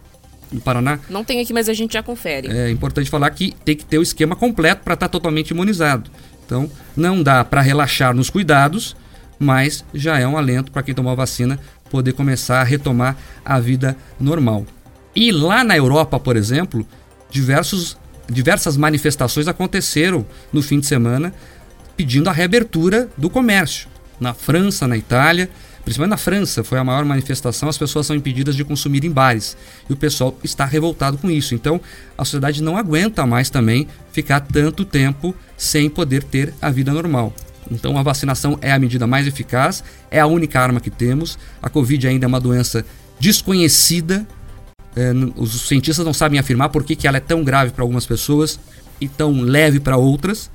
[0.53, 0.99] no Paraná?
[1.09, 2.49] Não tem aqui, mas a gente já confere.
[2.49, 6.11] É importante falar que tem que ter o esquema completo para estar tá totalmente imunizado.
[6.45, 8.97] Então, não dá para relaxar nos cuidados,
[9.39, 11.59] mas já é um alento para quem tomou a vacina
[11.91, 14.67] poder começar a retomar a vida normal.
[15.15, 16.87] E lá na Europa, por exemplo,
[17.31, 17.97] diversos,
[18.29, 21.33] diversas manifestações aconteceram no fim de semana
[21.97, 23.89] pedindo a reabertura do comércio.
[24.19, 25.51] Na França, na Itália,
[25.85, 29.57] Principalmente na França, foi a maior manifestação, as pessoas são impedidas de consumir em bares.
[29.89, 31.55] E o pessoal está revoltado com isso.
[31.55, 31.81] Então,
[32.17, 37.33] a sociedade não aguenta mais também ficar tanto tempo sem poder ter a vida normal.
[37.71, 41.39] Então, a vacinação é a medida mais eficaz, é a única arma que temos.
[41.63, 42.85] A Covid ainda é uma doença
[43.19, 44.27] desconhecida.
[44.95, 48.05] É, os cientistas não sabem afirmar por que, que ela é tão grave para algumas
[48.05, 48.59] pessoas
[49.01, 50.51] e tão leve para outras.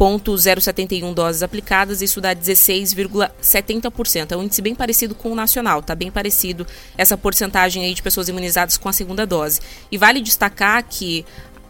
[0.00, 4.32] 0,071 doses aplicadas, isso dá 16,70%.
[4.32, 8.02] É um índice bem parecido com o nacional, tá bem parecido essa porcentagem aí de
[8.02, 9.60] pessoas imunizadas com a segunda dose.
[9.92, 11.24] E vale destacar que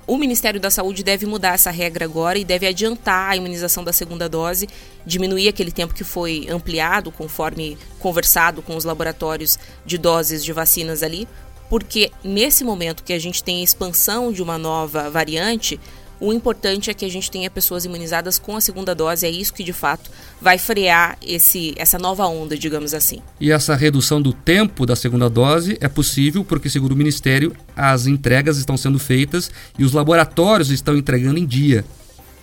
[0.07, 3.93] o Ministério da Saúde deve mudar essa regra agora e deve adiantar a imunização da
[3.93, 4.69] segunda dose,
[5.05, 11.03] diminuir aquele tempo que foi ampliado, conforme conversado com os laboratórios de doses de vacinas
[11.03, 11.29] ali,
[11.69, 15.79] porque nesse momento que a gente tem a expansão de uma nova variante,
[16.21, 19.55] O importante é que a gente tenha pessoas imunizadas com a segunda dose, é isso
[19.55, 23.21] que de fato vai frear esse, essa nova onda, digamos assim.
[23.41, 28.07] E essa redução do tempo da segunda dose é possível porque, segundo o Ministério, as
[28.07, 31.87] entregas estão sendo feitas e os laboratórios estão entregando em dia.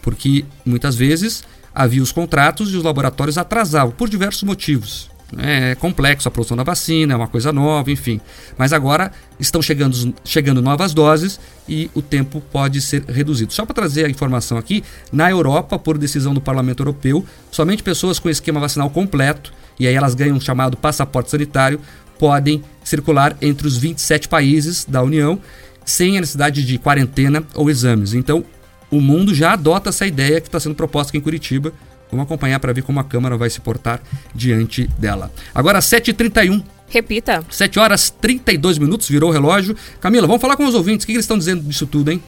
[0.02, 5.16] Porque muitas vezes havia os contratos e os laboratórios atrasavam por diversos motivos.
[5.38, 8.22] É complexo a produção da vacina, é uma coisa nova, enfim.
[8.58, 13.52] Mas agora estão chegando, chegando novas doses e o tempo pode ser reduzido.
[13.52, 18.20] Só para trazer a informação aqui, na Europa, por decisão do Parlamento Europeu, somente pessoas
[18.20, 21.80] com esquema vacinal completo, e aí elas ganham um chamado passaporte sanitário,
[22.18, 25.40] podem circular entre os 27 países da União
[25.86, 28.13] sem a necessidade de quarentena ou exames.
[28.13, 28.44] Então,
[28.90, 31.74] o mundo já adota essa ideia que está sendo proposta aqui em Curitiba
[32.12, 34.02] Vamos acompanhar para ver como a Câmara vai se portar
[34.34, 35.32] diante dela.
[35.54, 36.63] Agora, 7h31.
[36.89, 37.43] Repita.
[37.50, 39.76] 7 horas 32 minutos, virou o relógio.
[40.00, 41.04] Camila, vamos falar com os ouvintes.
[41.04, 42.22] O que eles estão dizendo disso tudo, hein?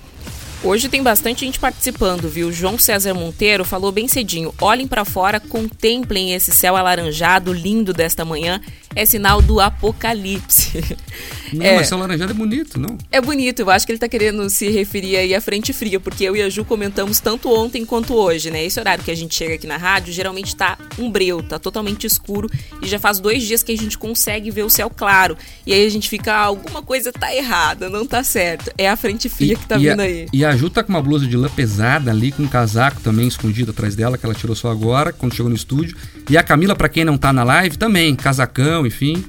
[0.61, 2.51] Hoje tem bastante gente participando, viu?
[2.51, 8.25] João César Monteiro falou bem cedinho: olhem para fora, contemplem esse céu alaranjado lindo desta
[8.25, 8.59] manhã.
[8.93, 10.83] É sinal do apocalipse.
[11.53, 12.95] Não, é, mas céu alaranjado é bonito, não?
[13.11, 16.23] É bonito, eu acho que ele tá querendo se referir aí à frente fria, porque
[16.23, 18.63] eu e a Ju comentamos tanto ontem quanto hoje, né?
[18.63, 22.05] Esse horário que a gente chega aqui na rádio geralmente tá um breu, tá totalmente
[22.05, 22.47] escuro
[22.83, 25.35] e já faz dois dias que a gente consegue ver o céu claro.
[25.65, 28.71] E aí a gente fica, ah, alguma coisa tá errada, não tá certo.
[28.77, 30.27] É a frente fria e, que tá vindo a, aí.
[30.31, 33.27] E a Ju tá com uma blusa de lã pesada ali, com um casaco também
[33.27, 35.95] escondido atrás dela, que ela tirou só agora, quando chegou no estúdio.
[36.29, 39.23] E a Camila, para quem não tá na live, também, casacão, enfim.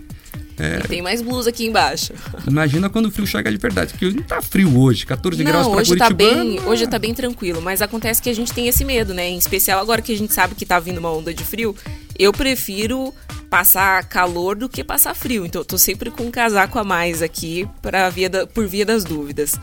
[0.58, 0.80] É...
[0.80, 2.12] Tem mais blusa aqui embaixo.
[2.46, 5.68] Imagina quando o frio chegar de verdade, porque não tá frio hoje, 14 não, graus
[5.68, 8.84] pra hoje tá bem, Hoje tá bem tranquilo, mas acontece que a gente tem esse
[8.84, 9.28] medo, né?
[9.28, 11.74] Em especial agora que a gente sabe que tá vindo uma onda de frio,
[12.18, 13.14] eu prefiro
[13.48, 15.44] passar calor do que passar frio.
[15.44, 18.86] Então eu tô sempre com um casaco a mais aqui para via da, por via
[18.86, 19.54] das dúvidas.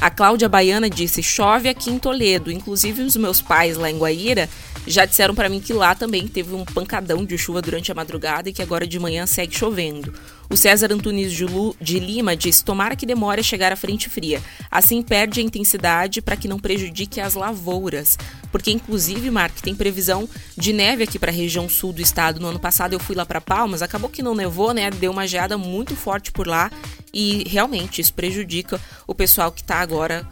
[0.00, 2.50] A Cláudia Baiana disse: chove aqui em Toledo.
[2.50, 4.48] Inclusive, os meus pais lá em Guaíra
[4.86, 8.48] já disseram para mim que lá também teve um pancadão de chuva durante a madrugada
[8.48, 10.12] e que agora de manhã segue chovendo.
[10.50, 11.32] O César Antunes
[11.80, 14.42] de Lima diz: tomara que demore a chegar à frente fria.
[14.70, 18.18] Assim perde a intensidade para que não prejudique as lavouras.
[18.52, 22.40] Porque, inclusive, Mark, tem previsão de neve aqui para a região sul do estado.
[22.40, 24.90] No ano passado eu fui lá para Palmas, acabou que não nevou, né?
[24.90, 26.70] Deu uma geada muito forte por lá
[27.12, 30.28] e realmente isso prejudica o pessoal que está agora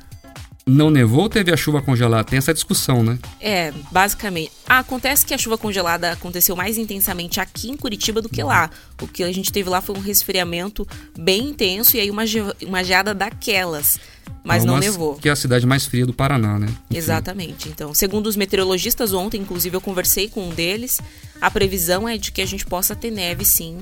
[0.66, 2.24] não nevou ou teve a chuva congelada?
[2.24, 3.18] Tem essa discussão, né?
[3.40, 4.52] É, basicamente.
[4.66, 8.70] Acontece que a chuva congelada aconteceu mais intensamente aqui em Curitiba do que lá.
[9.00, 10.86] O que a gente teve lá foi um resfriamento
[11.18, 13.98] bem intenso e aí uma, ge uma geada daquelas.
[14.44, 15.16] Mas não, não nevou.
[15.16, 16.66] Que é a cidade mais fria do Paraná, né?
[16.66, 16.96] Enfim.
[16.96, 17.68] Exatamente.
[17.68, 21.00] Então, segundo os meteorologistas ontem, inclusive eu conversei com um deles,
[21.40, 23.80] a previsão é de que a gente possa ter neve sim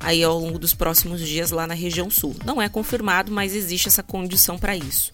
[0.00, 2.36] aí ao longo dos próximos dias lá na região sul.
[2.44, 5.10] Não é confirmado, mas existe essa condição para isso.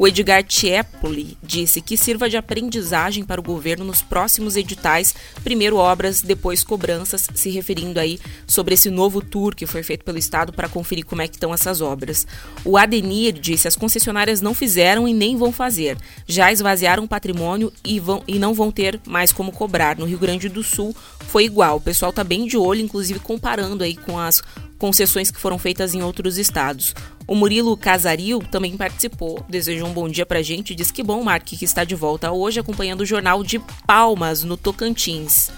[0.00, 5.76] O Edgar Tiepoli disse que sirva de aprendizagem para o governo nos próximos editais, primeiro
[5.76, 10.54] obras, depois cobranças, se referindo aí sobre esse novo tour que foi feito pelo Estado
[10.54, 12.26] para conferir como é que estão essas obras.
[12.64, 15.98] O Adenir disse as concessionárias não fizeram e nem vão fazer.
[16.26, 19.98] Já esvaziaram o patrimônio e, vão, e não vão ter mais como cobrar.
[19.98, 20.96] No Rio Grande do Sul
[21.28, 21.76] foi igual.
[21.76, 24.42] O pessoal está bem de olho, inclusive comparando aí com as
[24.78, 26.94] concessões que foram feitas em outros estados.
[27.30, 31.44] O Murilo Casaril também participou, desejou um bom dia pra gente disse que bom, Mark,
[31.44, 35.48] que está de volta hoje acompanhando o Jornal de Palmas, no Tocantins.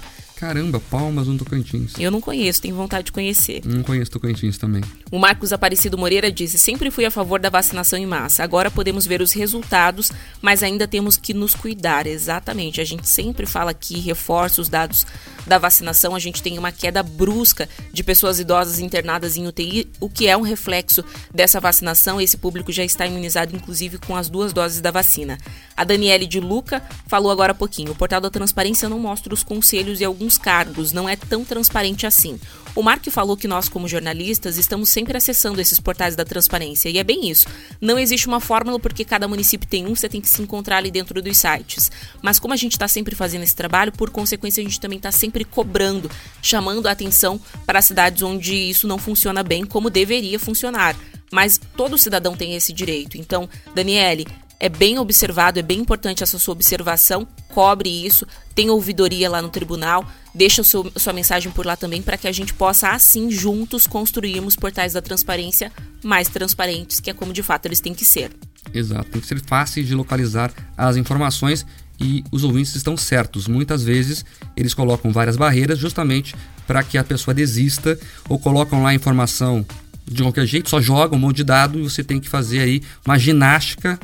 [0.43, 1.93] Caramba, Palmas no Tocantins.
[1.97, 3.63] Eu não conheço, tenho vontade de conhecer.
[3.65, 4.83] Não conheço Tocantins também.
[5.09, 8.43] O Marcos Aparecido Moreira disse: sempre fui a favor da vacinação em massa.
[8.43, 12.09] Agora podemos ver os resultados, mas ainda temos que nos cuidar.
[12.09, 12.81] Exatamente.
[12.81, 15.07] A gente sempre fala aqui, reforça os dados
[15.47, 16.13] da vacinação.
[16.13, 20.37] A gente tem uma queda brusca de pessoas idosas internadas em UTI, o que é
[20.37, 22.21] um reflexo dessa vacinação.
[22.21, 25.39] Esse público já está imunizado, inclusive, com as duas doses da vacina.
[25.77, 29.45] A Daniele de Luca falou agora há pouquinho: o portal da transparência não mostra os
[29.45, 32.39] conselhos e alguns cargos, não é tão transparente assim.
[32.75, 36.97] O Mark falou que nós, como jornalistas, estamos sempre acessando esses portais da transparência, e
[36.97, 37.47] é bem isso.
[37.79, 40.91] Não existe uma fórmula porque cada município tem um, você tem que se encontrar ali
[40.91, 41.91] dentro dos sites.
[42.23, 45.13] Mas como a gente está sempre fazendo esse trabalho, por consequência, a gente também está
[45.13, 50.97] sempre cobrando, chamando a atenção para cidades onde isso não funciona bem como deveria funcionar.
[51.31, 53.17] Mas todo cidadão tem esse direito.
[53.17, 54.27] Então, Daniele,
[54.63, 59.49] é bem observado, é bem importante essa sua observação, cobre isso, tem ouvidoria lá no
[59.49, 63.89] tribunal, deixa seu, sua mensagem por lá também para que a gente possa, assim, juntos
[63.89, 68.31] construirmos portais da transparência mais transparentes, que é como de fato eles têm que ser.
[68.73, 71.67] Exato, tem que ser fácil de localizar as informações
[72.01, 73.49] e os ouvintes estão certos.
[73.49, 74.25] Muitas vezes
[74.57, 76.37] eles colocam várias barreiras justamente
[76.69, 77.99] para que a pessoa desista
[78.29, 79.67] ou colocam lá a informação
[80.07, 82.81] de qualquer jeito, só jogam um monte de dado e você tem que fazer aí
[83.05, 83.99] uma ginástica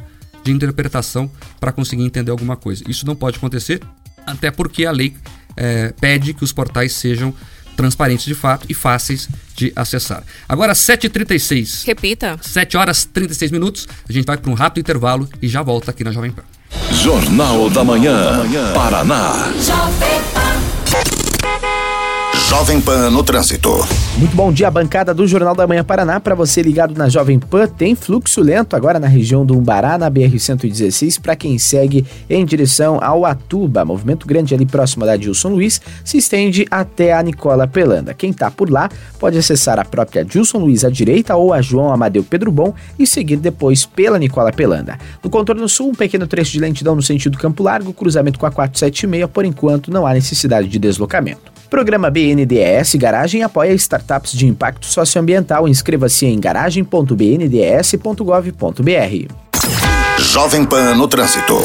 [0.49, 1.31] de interpretação
[1.61, 2.83] para conseguir entender alguma coisa.
[2.89, 3.81] Isso não pode acontecer,
[4.27, 5.15] até porque a lei
[5.57, 7.35] é, pede que os portais sejam
[7.77, 10.25] transparentes de fato e fáceis de acessar.
[10.49, 11.87] Agora 7h36.
[11.87, 12.37] Repita.
[12.43, 13.87] 7 horas 36 minutos.
[14.09, 16.43] A gente vai para um rápido intervalo e já volta aqui na Jovem Pan.
[16.91, 18.43] Jornal da Manhã,
[18.75, 19.53] Paraná.
[19.61, 20.48] Jovem Pan.
[22.49, 23.87] Jovem Pan no trânsito.
[24.17, 26.19] Muito bom dia, bancada do Jornal da Manhã Paraná.
[26.19, 30.11] Para você ligado na Jovem Pan, tem fluxo lento agora na região do Umbará, na
[30.11, 33.85] BR-116, para quem segue em direção ao Atuba.
[33.85, 38.15] Movimento grande ali próximo da Dilson Luiz se estende até a Nicola Pelanda.
[38.15, 38.89] Quem está por lá
[39.19, 43.07] pode acessar a própria Dilson Luiz à direita ou a João Amadeu Pedro Bom e
[43.07, 44.99] seguir depois pela Nicola Pelanda.
[45.23, 48.51] No contorno sul, um pequeno trecho de lentidão no sentido Campo Largo, cruzamento com a
[48.51, 49.31] 476.
[49.31, 51.58] Por enquanto, não há necessidade de deslocamento.
[51.69, 55.69] Programa BNDES Garagem apoia startups de impacto socioambiental.
[55.69, 59.35] Inscreva-se em garagem.bnds.gov.br.
[60.19, 61.59] Jovem Pan no trânsito.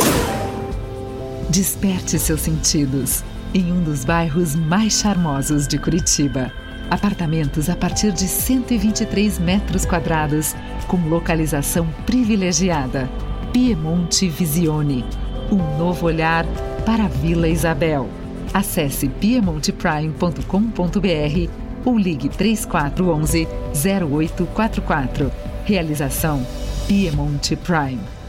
[1.49, 3.23] Desperte seus sentidos
[3.53, 6.51] em um dos bairros mais charmosos de Curitiba.
[6.89, 10.53] Apartamentos a partir de 123 metros quadrados,
[10.87, 13.09] com localização privilegiada.
[13.53, 15.05] Piemonte Visione.
[15.49, 16.45] Um novo olhar
[16.85, 18.09] para a Vila Isabel.
[18.53, 21.49] Acesse piemonteprime.com.br
[21.85, 25.31] ou ligue 3411 0844.
[25.65, 26.45] Realização
[26.87, 28.22] Piemonte Prime.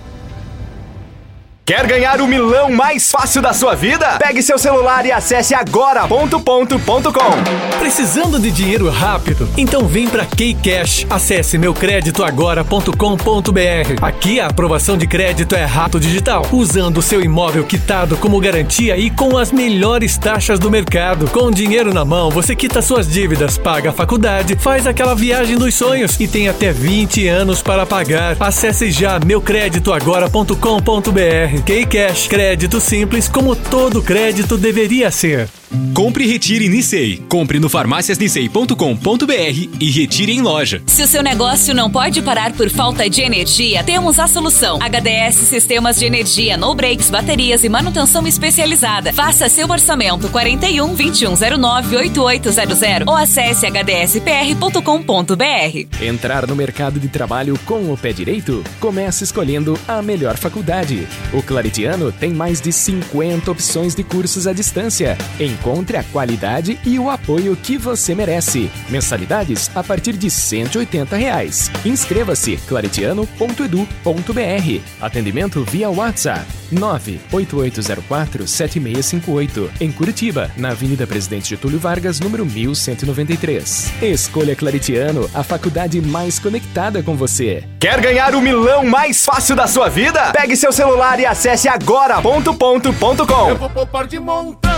[1.67, 4.19] Quer ganhar o milão mais fácil da sua vida?
[4.19, 7.79] Pegue seu celular e acesse agora ponto ponto ponto com.
[7.79, 9.49] Precisando de dinheiro rápido?
[9.57, 11.07] Então vem para Keycash.
[11.09, 14.03] Acesse meucreditoagora.com.br.
[14.03, 19.09] Aqui a aprovação de crédito é rato digital, usando seu imóvel quitado como garantia e
[19.09, 21.31] com as melhores taxas do mercado.
[21.31, 25.75] Com dinheiro na mão, você quita suas dívidas, paga a faculdade, faz aquela viagem dos
[25.75, 28.37] sonhos e tem até 20 anos para pagar.
[28.39, 31.54] Acesse já meucreditoagora.com.br.
[31.63, 35.49] Keycash, crédito simples como todo crédito deveria ser.
[35.93, 37.23] Compre e retire Nissei.
[37.29, 40.83] Compre no farmáciasnissei.com.br e retire em loja.
[40.87, 44.79] Se o seu negócio não pode parar por falta de energia, temos a solução.
[44.79, 49.13] HDS Sistemas de Energia, no breaks, baterias e manutenção especializada.
[49.13, 56.05] Faça seu orçamento 41 2109 8800 ou acesse hdspr.com.br.
[56.05, 58.63] Entrar no mercado de trabalho com o pé direito?
[58.79, 61.07] Comece escolhendo a melhor faculdade.
[61.33, 65.17] O Claritiano tem mais de 50 opções de cursos à distância.
[65.39, 68.71] Encontre a qualidade e o apoio que você merece.
[68.89, 71.71] Mensalidades a partir de 180 reais.
[71.85, 74.81] Inscreva-se claretiano.edu.br.
[75.01, 79.71] Atendimento via WhatsApp 988047658.
[79.81, 83.93] Em Curitiba, na Avenida Presidente Getúlio Vargas, número 1193.
[84.03, 87.65] Escolha Claretiano, a faculdade mais conectada com você.
[87.79, 90.33] Quer ganhar o milão mais fácil da sua vida?
[90.33, 93.49] Pegue seu celular e acesse agora ponto ponto ponto com.
[93.49, 94.71] Eu vou poupar de montão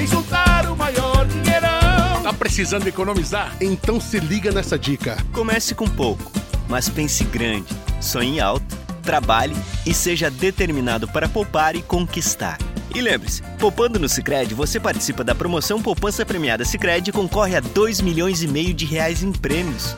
[0.00, 2.22] e juntar o maior dinheirão.
[2.22, 3.52] Tá precisando economizar?
[3.60, 5.16] Então se liga nessa dica.
[5.32, 6.30] Comece com pouco,
[6.68, 7.74] mas pense grande.
[8.00, 12.58] Sonhe alto, trabalhe e seja determinado para poupar e conquistar.
[12.94, 17.60] E lembre-se, poupando no Sicredi, você participa da promoção Poupança Premiada Sicredi e concorre a
[17.60, 19.96] 2 milhões e meio de reais em prêmios.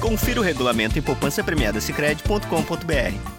[0.00, 3.35] Confira o regulamento em poupancapremiadasicredi.com.br.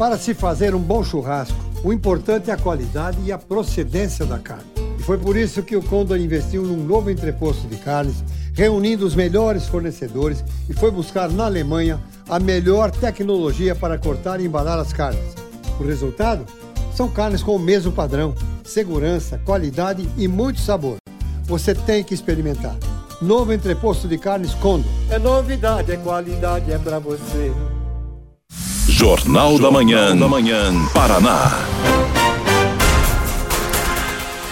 [0.00, 4.38] Para se fazer um bom churrasco, o importante é a qualidade e a procedência da
[4.38, 4.64] carne.
[4.98, 8.24] E foi por isso que o Condor investiu num novo entreposto de carnes,
[8.54, 14.46] reunindo os melhores fornecedores e foi buscar na Alemanha a melhor tecnologia para cortar e
[14.46, 15.34] embalar as carnes.
[15.78, 16.46] O resultado?
[16.94, 18.34] São carnes com o mesmo padrão,
[18.64, 20.96] segurança, qualidade e muito sabor.
[21.44, 22.74] Você tem que experimentar.
[23.20, 24.90] Novo entreposto de carnes Condor.
[25.10, 27.52] É novidade, é qualidade, é para você.
[29.00, 31.58] Jornal da Manhã, da Manhã, Paraná.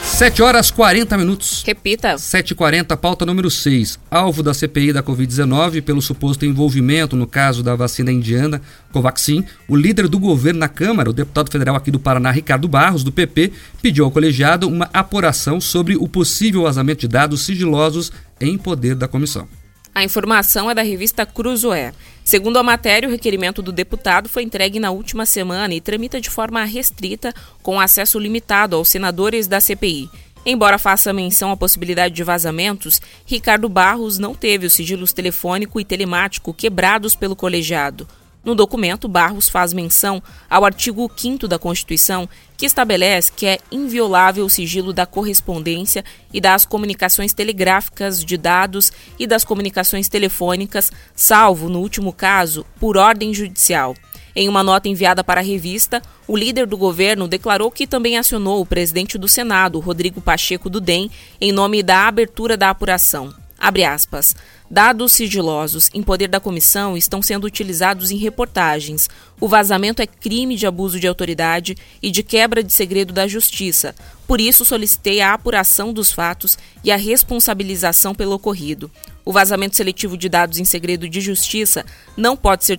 [0.03, 1.63] 7 horas 40 minutos.
[1.67, 2.15] Repita.
[2.15, 3.99] 7h40, pauta número 6.
[4.11, 9.77] Alvo da CPI da Covid-19 pelo suposto envolvimento no caso da vacina indiana Covaxin, o
[9.77, 13.53] líder do governo na Câmara, o deputado federal aqui do Paraná, Ricardo Barros, do PP,
[13.83, 19.07] pediu ao colegiado uma apuração sobre o possível vazamento de dados sigilosos em poder da
[19.07, 19.47] comissão.
[19.95, 21.93] A informação é da revista Cruzoé.
[22.29, 26.29] Segundo a matéria, o requerimento do deputado foi entregue na última semana e tramita de
[26.29, 30.11] forma restrita, com acesso limitado aos senadores da CPI.
[30.45, 35.87] Embora faça menção à possibilidade de vazamentos, Ricardo Barros não teve os sigilos telefônico e
[35.87, 38.07] telemático quebrados pelo colegiado.
[38.45, 44.45] No documento, Barros faz menção ao artigo 5 da Constituição, que estabelece que é inviolável
[44.45, 51.69] o sigilo da correspondência e das comunicações telegráficas de dados e das comunicações telefônicas, salvo,
[51.69, 53.95] no último caso, por ordem judicial.
[54.35, 58.61] Em uma nota enviada para a revista, o líder do governo declarou que também acionou
[58.61, 61.11] o presidente do Senado, Rodrigo Pacheco do DEM,
[61.41, 63.35] em nome da abertura da apuração.
[63.59, 64.37] Abre aspas.
[64.71, 69.11] Dados sigilosos em poder da comissão estão sendo utilizados em reportagens.
[69.41, 73.97] O vazamento é crime de abuso de autoridade e de quebra de segredo da justiça.
[74.29, 78.89] Por isso, solicitei a apuração dos fatos e a responsabilização pelo ocorrido.
[79.25, 81.85] O vazamento seletivo de dados em segredo de justiça
[82.17, 82.79] não pode ser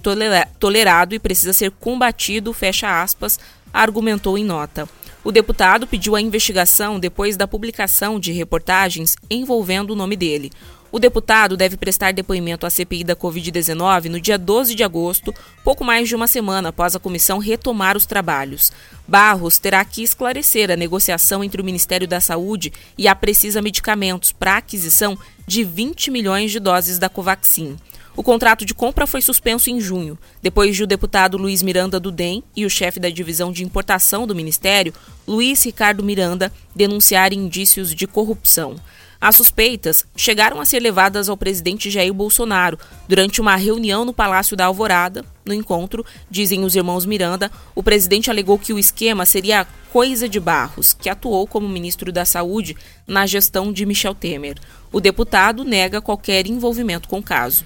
[0.60, 3.38] tolerado e precisa ser combatido, fecha aspas,
[3.74, 4.88] argumentou em nota.
[5.24, 10.52] O deputado pediu a investigação depois da publicação de reportagens envolvendo o nome dele.
[10.92, 15.84] O deputado deve prestar depoimento à CPI da Covid-19 no dia 12 de agosto, pouco
[15.84, 18.72] mais de uma semana após a comissão retomar os trabalhos.
[19.08, 24.32] Barros terá que esclarecer a negociação entre o Ministério da Saúde e a Precisa Medicamentos
[24.32, 27.78] para a aquisição de 20 milhões de doses da Covaxin.
[28.16, 32.12] O contrato de compra foi suspenso em junho, depois de o deputado Luiz Miranda do
[32.12, 34.93] DEM e o chefe da divisão de importação do Ministério,
[35.28, 38.76] Luiz Ricardo Miranda, denunciarem indícios de corrupção.
[39.22, 44.55] As suspeitas chegaram a ser levadas ao presidente Jair Bolsonaro durante uma reunião no Palácio
[44.55, 45.26] da Alvorada.
[45.45, 50.39] No encontro, dizem os irmãos Miranda, o presidente alegou que o esquema seria coisa de
[50.39, 54.57] Barros, que atuou como ministro da Saúde na gestão de Michel Temer.
[54.89, 57.66] O deputado nega qualquer envolvimento com o caso.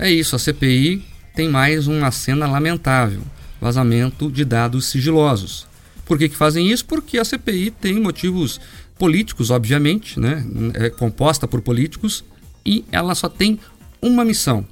[0.00, 3.20] É isso, a CPI tem mais uma cena lamentável:
[3.60, 5.66] vazamento de dados sigilosos.
[6.06, 6.86] Por que, que fazem isso?
[6.86, 8.58] Porque a CPI tem motivos
[8.98, 10.42] políticos, obviamente, né?
[10.72, 12.24] é composta por políticos
[12.64, 13.60] e ela só tem
[14.00, 14.66] uma missão,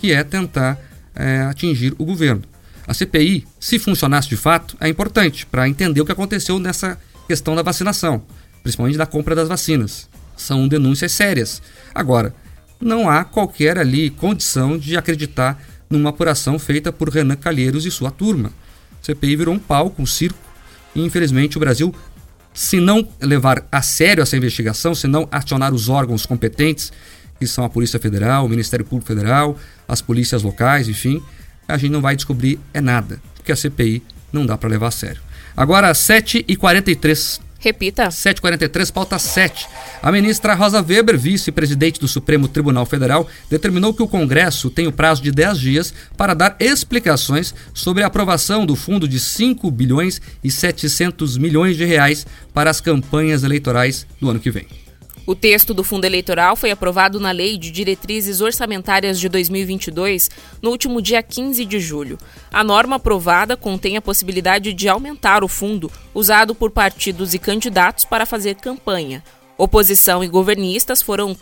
[0.00, 0.78] que é tentar
[1.14, 2.42] é, atingir o governo.
[2.86, 7.54] A CPI, se funcionasse de fato, é importante para entender o que aconteceu nessa questão
[7.54, 8.22] da vacinação,
[8.62, 10.08] principalmente da compra das vacinas.
[10.36, 11.60] São denúncias sérias.
[11.94, 12.34] Agora,
[12.80, 18.10] não há qualquer ali condição de acreditar numa apuração feita por Renan Calheiros e sua
[18.10, 18.52] turma.
[19.02, 20.38] A CPI virou um palco, um circo,
[20.94, 21.94] e infelizmente o Brasil
[22.52, 26.92] se não levar a sério essa investigação, se não acionar os órgãos competentes,
[27.38, 29.58] que são a Polícia Federal, o Ministério Público Federal,
[29.88, 31.22] as polícias locais, enfim,
[31.66, 34.02] a gente não vai descobrir é nada, porque a CPI
[34.32, 35.22] não dá para levar a sério.
[35.56, 37.40] Agora, 7h43.
[37.60, 38.10] Repita.
[38.10, 39.68] 743, pauta 7.
[40.02, 44.92] A ministra Rosa Weber, vice-presidente do Supremo Tribunal Federal, determinou que o Congresso tem o
[44.92, 50.22] prazo de 10 dias para dar explicações sobre a aprovação do fundo de 5 bilhões
[50.42, 54.66] e 700 milhões de reais para as campanhas eleitorais do ano que vem.
[55.30, 60.28] O texto do fundo eleitoral foi aprovado na Lei de Diretrizes Orçamentárias de 2022
[60.60, 62.18] no último dia 15 de julho.
[62.52, 68.04] A norma aprovada contém a possibilidade de aumentar o fundo usado por partidos e candidatos
[68.04, 69.22] para fazer campanha.
[69.60, 71.36] Oposição e governistas foram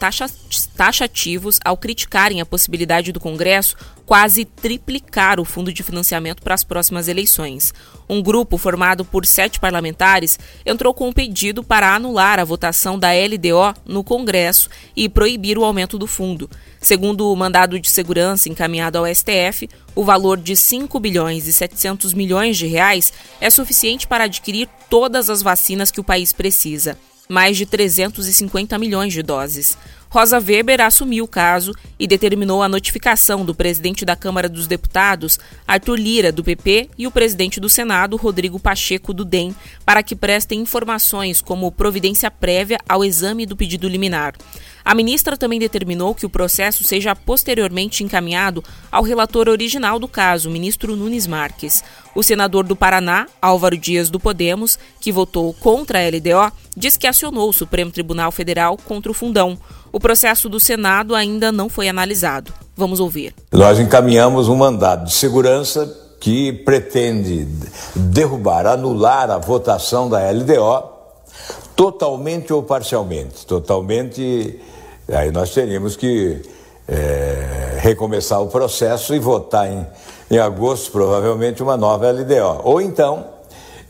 [0.77, 6.65] taxativos ao criticarem a possibilidade do Congresso quase triplicar o fundo de financiamento para as
[6.65, 7.73] próximas eleições.
[8.09, 13.11] Um grupo formado por sete parlamentares entrou com um pedido para anular a votação da
[13.13, 16.51] LDO no Congresso e proibir o aumento do fundo.
[16.81, 22.13] Segundo o mandado de segurança encaminhado ao STF, o valor de 5 bilhões e 700
[22.15, 26.99] milhões de reais é suficiente para adquirir todas as vacinas que o país precisa
[27.29, 29.77] mais de 350 milhões de doses.
[30.11, 35.39] Rosa Weber assumiu o caso e determinou a notificação do presidente da Câmara dos Deputados,
[35.67, 39.55] Arthur Lira, do PP, e o presidente do Senado, Rodrigo Pacheco, do DEM,
[39.85, 44.35] para que prestem informações como providência prévia ao exame do pedido liminar.
[44.89, 50.49] A ministra também determinou que o processo seja posteriormente encaminhado ao relator original do caso,
[50.49, 51.85] ministro Nunes Marques.
[52.15, 57.07] O senador do Paraná, Álvaro Dias do Podemos, que votou contra a LDO, diz que
[57.07, 59.59] acionou o Supremo Tribunal Federal contra o fundão.
[59.93, 62.51] O processo do Senado ainda não foi analisado.
[62.75, 63.35] Vamos ouvir.
[63.53, 67.47] Nós encaminhamos um mandado de segurança que pretende
[67.95, 70.97] derrubar, anular a votação da LDO
[71.77, 73.45] totalmente ou parcialmente.
[73.45, 74.59] Totalmente
[75.11, 76.43] Aí nós teríamos que
[76.87, 79.87] é, recomeçar o processo e votar em,
[80.31, 82.61] em agosto, provavelmente, uma nova LDO.
[82.65, 83.27] Ou então,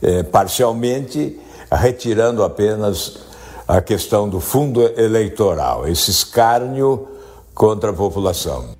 [0.02, 1.38] é, parcialmente,
[1.70, 3.18] retirando apenas
[3.66, 7.08] a questão do fundo eleitoral, esse escárnio
[7.54, 8.76] contra a população.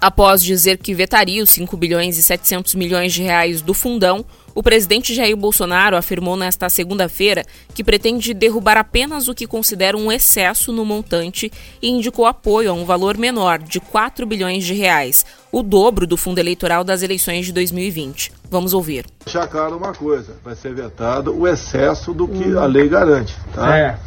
[0.00, 4.24] Após dizer que vetaria os 5 bilhões e 700 milhões de reais do fundão,
[4.58, 10.10] O presidente Jair Bolsonaro afirmou nesta segunda-feira que pretende derrubar apenas o que considera um
[10.10, 11.48] excesso no montante
[11.80, 16.16] e indicou apoio a um valor menor, de 4 bilhões de reais, o dobro do
[16.16, 18.32] fundo eleitoral das eleições de 2020.
[18.50, 19.06] Vamos ouvir.
[19.24, 23.36] Deixar claro uma coisa, vai ser vetado o excesso do que a lei garante.
[23.54, 23.78] Tá?
[23.78, 23.98] É.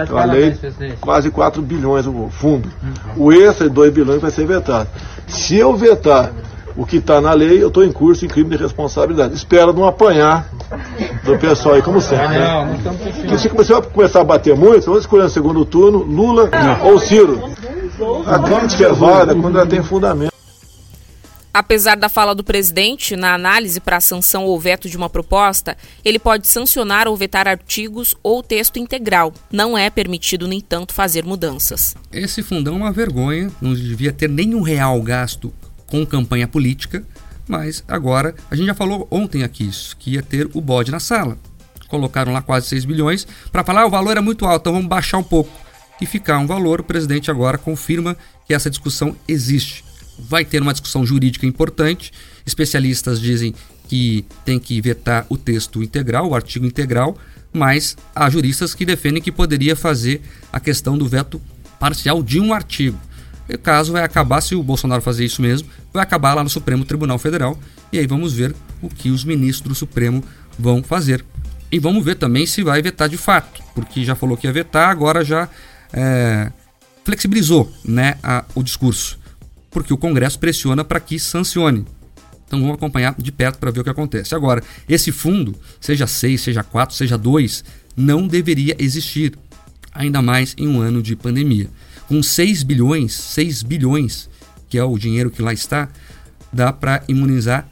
[0.00, 0.56] Então, a lei,
[1.00, 2.70] quase 4 bilhões o fundo.
[3.16, 4.88] O extra, 2 bilhões, vai ser vetado.
[5.26, 6.32] Se eu vetar
[6.78, 9.34] o que está na lei, eu estou em curso em crime de responsabilidade.
[9.34, 10.48] Espero não apanhar
[11.24, 12.38] do pessoal aí, como sempre.
[12.38, 12.38] Né?
[12.38, 15.98] Não, não estamos se você vai começar a bater muito, vamos escolher no segundo turno
[15.98, 16.48] Lula
[16.84, 17.42] ou Ciro.
[18.24, 20.32] A crítica é válida quando ela tem fundamento.
[21.52, 25.76] Apesar da fala do presidente, na análise para a sanção ou veto de uma proposta,
[26.04, 29.34] ele pode sancionar ou vetar artigos ou texto integral.
[29.50, 31.96] Não é permitido, no entanto, fazer mudanças.
[32.12, 35.52] Esse fundão é uma vergonha, não devia ter nenhum real gasto
[35.88, 37.04] com campanha política,
[37.48, 41.00] mas agora, a gente já falou ontem aqui isso, que ia ter o bode na
[41.00, 41.38] sala.
[41.88, 44.88] Colocaram lá quase 6 bilhões para falar ah, o valor é muito alto, então vamos
[44.88, 45.50] baixar um pouco.
[46.00, 48.16] E ficar um valor, o presidente agora confirma
[48.46, 49.84] que essa discussão existe.
[50.18, 52.12] Vai ter uma discussão jurídica importante.
[52.44, 53.54] Especialistas dizem
[53.88, 57.16] que tem que vetar o texto integral, o artigo integral,
[57.52, 60.20] mas há juristas que defendem que poderia fazer
[60.52, 61.40] a questão do veto
[61.80, 62.98] parcial de um artigo.
[63.48, 66.84] O caso vai acabar, se o Bolsonaro fazer isso mesmo, vai acabar lá no Supremo
[66.84, 67.58] Tribunal Federal.
[67.92, 70.22] E aí vamos ver o que os ministros do Supremo
[70.58, 71.24] vão fazer.
[71.70, 74.90] E vamos ver também se vai vetar de fato, porque já falou que ia vetar,
[74.90, 75.48] agora já
[75.92, 76.50] é,
[77.04, 79.18] flexibilizou né, a, o discurso,
[79.70, 81.86] porque o Congresso pressiona para que sancione.
[82.46, 84.34] Então vamos acompanhar de perto para ver o que acontece.
[84.34, 87.62] Agora, esse fundo, seja 6, seja 4, seja 2,
[87.94, 89.38] não deveria existir,
[89.92, 91.68] ainda mais em um ano de pandemia.
[92.08, 94.28] Com 6 bilhões, 6 bilhões,
[94.68, 95.88] que é o dinheiro que lá está,
[96.52, 97.68] dá para imunizar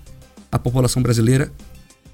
[0.52, 1.50] a população brasileira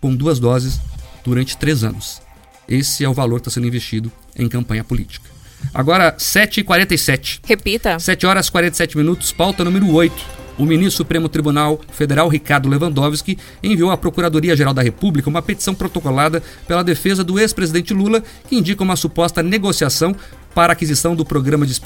[0.00, 0.80] com duas doses
[1.24, 2.22] durante três anos.
[2.68, 5.28] Esse é o valor que está sendo investido em campanha política.
[5.74, 7.40] Agora, 7h47.
[7.44, 7.98] Repita.
[7.98, 10.41] 7 horas e 47 minutos, pauta número 8.
[10.58, 16.42] O ministro Supremo Tribunal Federal, Ricardo Lewandowski, enviou à Procuradoria-Geral da República uma petição protocolada
[16.66, 20.14] pela defesa do ex-presidente Lula, que indica uma suposta negociação
[20.54, 21.80] para aquisição do programa de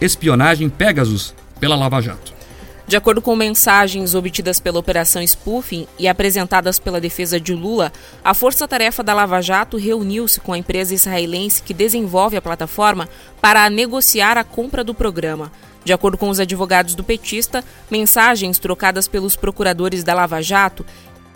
[0.00, 2.40] espionagem Pegasus pela Lava Jato.
[2.86, 7.92] De acordo com mensagens obtidas pela Operação Spoofing e apresentadas pela defesa de Lula,
[8.24, 13.08] a força-tarefa da Lava Jato reuniu-se com a empresa israelense que desenvolve a plataforma
[13.40, 15.52] para negociar a compra do programa.
[15.84, 20.84] De acordo com os advogados do petista, mensagens trocadas pelos procuradores da Lava Jato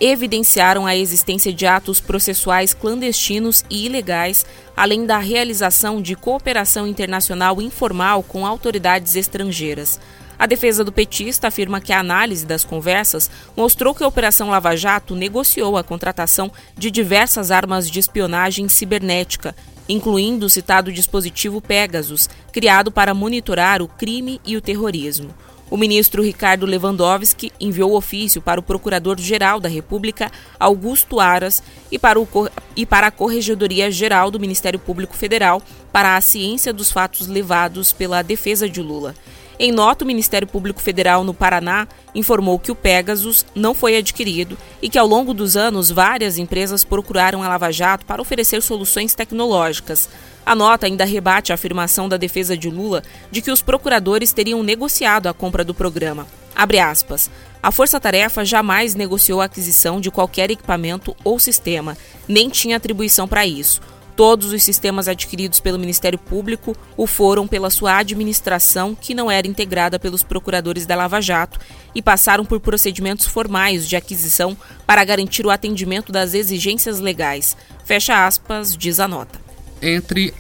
[0.00, 4.44] evidenciaram a existência de atos processuais clandestinos e ilegais,
[4.76, 10.00] além da realização de cooperação internacional informal com autoridades estrangeiras.
[10.36, 14.76] A defesa do petista afirma que a análise das conversas mostrou que a Operação Lava
[14.76, 19.54] Jato negociou a contratação de diversas armas de espionagem cibernética,
[19.88, 25.30] incluindo o citado dispositivo Pegasus, criado para monitorar o crime e o terrorismo.
[25.70, 30.30] O ministro Ricardo Lewandowski enviou ofício para o Procurador-Geral da República,
[30.60, 32.28] Augusto Aras, e para, o,
[32.76, 37.92] e para a Corregedoria Geral do Ministério Público Federal para a ciência dos fatos levados
[37.92, 39.14] pela defesa de Lula.
[39.58, 44.58] Em nota, o Ministério Público Federal no Paraná informou que o Pegasus não foi adquirido
[44.82, 49.14] e que ao longo dos anos várias empresas procuraram a Lava Jato para oferecer soluções
[49.14, 50.08] tecnológicas.
[50.44, 54.62] A nota ainda rebate a afirmação da defesa de Lula de que os procuradores teriam
[54.62, 56.26] negociado a compra do programa.
[56.54, 57.30] Abre aspas.
[57.62, 61.96] A Força Tarefa jamais negociou a aquisição de qualquer equipamento ou sistema,
[62.28, 63.80] nem tinha atribuição para isso.
[64.16, 69.46] Todos os sistemas adquiridos pelo Ministério Público o foram pela sua administração, que não era
[69.46, 71.58] integrada pelos procuradores da Lava Jato,
[71.94, 74.56] e passaram por procedimentos formais de aquisição
[74.86, 77.56] para garantir o atendimento das exigências legais.
[77.84, 79.40] Fecha aspas, diz a nota.
[79.82, 80.32] Entre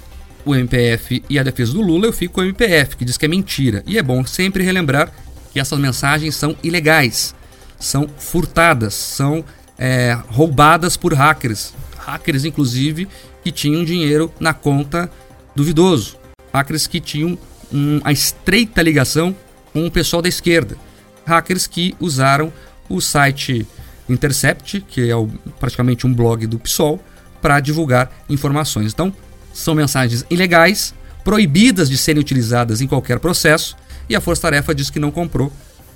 [0.44, 3.24] o MPF e a defesa do Lula, eu fico com o MPF, que diz que
[3.24, 3.82] é mentira.
[3.86, 5.12] E é bom sempre relembrar
[5.52, 7.34] que essas mensagens são ilegais,
[7.78, 9.44] são furtadas, são
[9.78, 11.74] é, roubadas por hackers.
[11.98, 13.08] Hackers, inclusive,
[13.44, 15.10] que tinham dinheiro na conta
[15.54, 16.16] duvidoso.
[16.52, 17.38] Hackers que tinham
[17.70, 19.36] uma estreita ligação
[19.72, 20.76] com o pessoal da esquerda.
[21.26, 22.50] Hackers que usaram
[22.88, 23.66] o site
[24.08, 25.28] Intercept, que é o,
[25.60, 27.02] praticamente um blog do PSOL,
[27.42, 28.92] para divulgar informações.
[28.92, 29.12] Então,
[29.52, 33.76] são mensagens ilegais, proibidas de serem utilizadas em qualquer processo,
[34.08, 35.52] e a Força Tarefa diz que não comprou.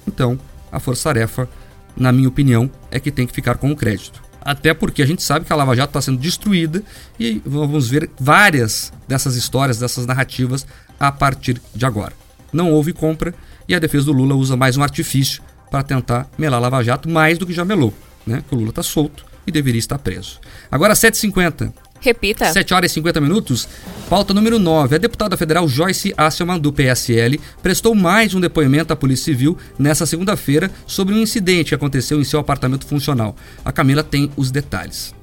[0.07, 0.39] Então,
[0.73, 1.49] a Força Tarefa,
[1.97, 4.28] na minha opinião, é que tem que ficar com o crédito.
[4.41, 6.83] Até porque a gente sabe que a Lava Jato está sendo destruída
[7.19, 10.67] e vamos ver várias dessas histórias, dessas narrativas
[10.99, 12.13] a partir de agora.
[12.53, 13.35] Não houve compra
[13.69, 17.09] e a defesa do Lula usa mais um artifício para tentar melar a Lava Jato
[17.09, 17.93] mais do que já melou.
[18.27, 18.43] Né?
[18.49, 20.39] Que o Lula está solto, e deveria estar preso.
[20.71, 21.73] Agora 7h50.
[22.01, 22.53] Repita.
[22.53, 23.69] 7 horas e 50 minutos.
[24.09, 24.97] Pauta número 9.
[24.97, 30.07] A deputada federal Joyce Asselman, do PSL, prestou mais um depoimento à Polícia Civil nesta
[30.07, 33.35] segunda-feira sobre um incidente que aconteceu em seu apartamento funcional.
[33.65, 35.15] A Camila tem os detalhes.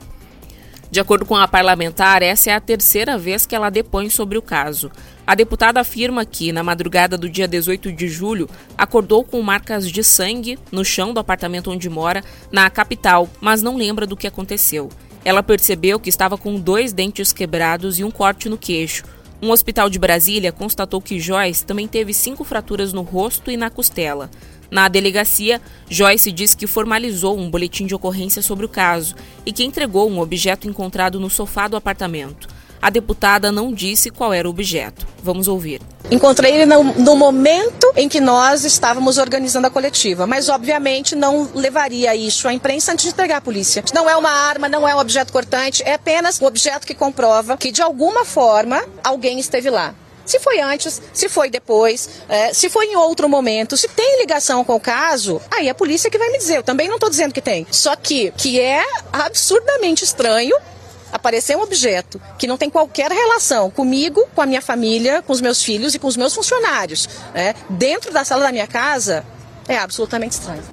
[0.92, 4.42] De acordo com a parlamentar, essa é a terceira vez que ela depõe sobre o
[4.42, 4.92] caso.
[5.28, 8.48] A deputada afirma que, na madrugada do dia 18 de julho,
[8.78, 13.76] acordou com marcas de sangue no chão do apartamento onde mora, na capital, mas não
[13.76, 14.90] lembra do que aconteceu.
[15.26, 19.04] Ela percebeu que estava com dois dentes quebrados e um corte no queixo.
[19.42, 23.72] Um hospital de Brasília constatou que Joyce também teve cinco fraturas no rosto e na
[23.72, 24.30] costela.
[24.70, 25.60] Na delegacia,
[25.90, 30.20] Joyce diz que formalizou um boletim de ocorrência sobre o caso e que entregou um
[30.20, 32.48] objeto encontrado no sofá do apartamento.
[32.82, 35.08] A deputada não disse qual era o objeto.
[35.24, 35.82] Vamos ouvir.
[36.12, 41.50] Encontrei ele no, no, momento em que nós estávamos organizando a coletiva, mas obviamente não
[41.56, 43.84] levaria isso à imprensa antes de entregar à polícia.
[43.92, 47.58] Não é uma arma, não é um objeto cortante, é apenas um objeto que comprova
[47.58, 49.96] que de alguma forma alguém esteve lá.
[50.26, 54.64] Se foi antes, se foi depois, é, se foi em outro momento, se tem ligação
[54.64, 56.58] com o caso, aí a polícia que vai me dizer.
[56.58, 57.66] Eu também não estou dizendo que tem.
[57.70, 60.56] Só que, que é absurdamente estranho
[61.16, 65.42] aparecer um objeto que não tem qualquer relação comigo, com a minha família, com os
[65.42, 69.26] meus filhos e com os meus funcionários, né, dentro da sala da minha casa,
[69.68, 70.64] é absolutamente estranho.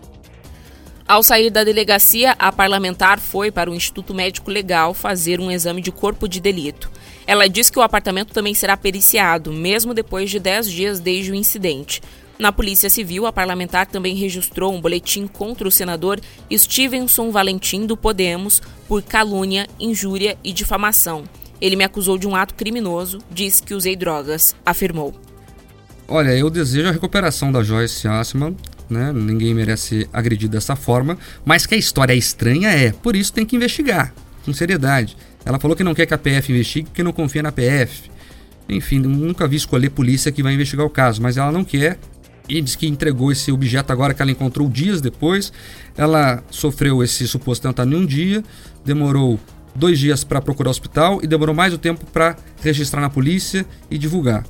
[1.07, 5.83] Ao sair da delegacia, a parlamentar foi para o Instituto Médico Legal fazer um exame
[5.83, 6.91] de corpo de delito.
[7.27, 11.35] Ela diz que o apartamento também será periciado, mesmo depois de 10 dias desde o
[11.35, 12.01] incidente.
[12.39, 16.21] Na Polícia Civil, a parlamentar também registrou um boletim contra o senador
[16.53, 21.25] Stevenson Valentim do Podemos por calúnia, injúria e difamação.
[21.61, 25.15] Ele me acusou de um ato criminoso, disse que usei drogas, afirmou.
[26.09, 28.57] Olha, eu desejo a recuperação da Joyce Assman,
[28.91, 29.13] né?
[29.13, 33.47] Ninguém merece agredir dessa forma, mas que a história é estranha é, por isso tem
[33.47, 34.13] que investigar,
[34.45, 35.17] com seriedade.
[35.45, 38.11] Ela falou que não quer que a PF investigue porque não confia na PF.
[38.69, 41.99] Enfim, nunca vi escolher polícia que vai investigar o caso, mas ela não quer
[42.49, 45.53] e diz que entregou esse objeto agora que ela encontrou dias depois.
[45.97, 48.43] Ela sofreu esse suposto atentado em um dia,
[48.85, 49.39] demorou
[49.75, 53.65] dois dias para procurar o hospital e demorou mais o tempo para registrar na polícia
[53.91, 54.45] e divulgar.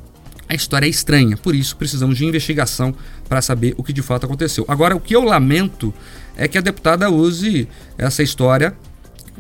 [0.49, 2.95] A história é estranha, por isso precisamos de investigação
[3.28, 4.64] para saber o que de fato aconteceu.
[4.68, 5.95] Agora, o que eu lamento
[6.36, 8.76] é que a deputada use essa história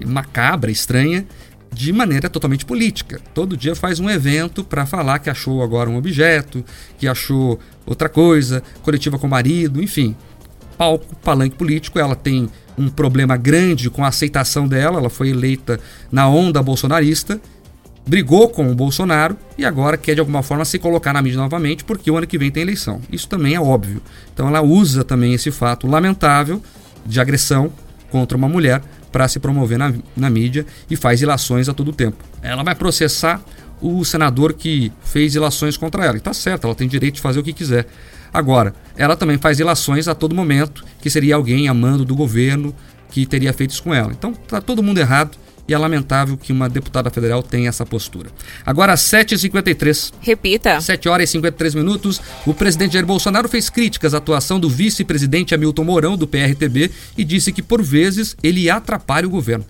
[0.06, 1.26] macabra, estranha,
[1.72, 3.20] de maneira totalmente política.
[3.32, 6.64] Todo dia faz um evento para falar que achou agora um objeto,
[6.98, 10.14] que achou outra coisa, coletiva com o marido, enfim.
[10.76, 15.80] Palco, palanque político, ela tem um problema grande com a aceitação dela, ela foi eleita
[16.10, 17.40] na onda bolsonarista,
[18.06, 21.84] brigou com o Bolsonaro e agora quer de alguma forma se colocar na mídia novamente
[21.84, 23.00] porque o ano que vem tem eleição.
[23.10, 24.02] Isso também é óbvio.
[24.32, 26.62] Então ela usa também esse fato lamentável
[27.06, 27.72] de agressão
[28.10, 28.82] contra uma mulher
[29.12, 32.16] para se promover na, na mídia e faz ilações a todo tempo.
[32.42, 33.40] Ela vai processar
[33.80, 36.16] o senador que fez ilações contra ela.
[36.16, 37.86] E tá certo, ela tem direito de fazer o que quiser.
[38.32, 42.74] Agora, ela também faz ilações a todo momento, que seria alguém amando do governo
[43.10, 44.10] que teria feito isso com ela.
[44.10, 45.36] Então, tá todo mundo errado
[45.66, 48.30] e é lamentável que uma deputada federal tenha essa postura.
[48.64, 50.12] Agora, 7h53.
[50.20, 50.80] Repita.
[50.80, 52.20] 7 horas e 53 minutos.
[52.46, 57.24] O presidente Jair Bolsonaro fez críticas à atuação do vice-presidente Hamilton Mourão, do PRTB, e
[57.24, 59.64] disse que, por vezes, ele atrapalha o governo.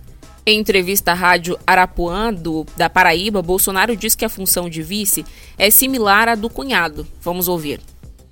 [0.45, 5.23] Em entrevista à rádio Arapuã, do, da Paraíba, Bolsonaro disse que a função de vice
[5.57, 7.07] é similar à do cunhado.
[7.21, 7.79] Vamos ouvir.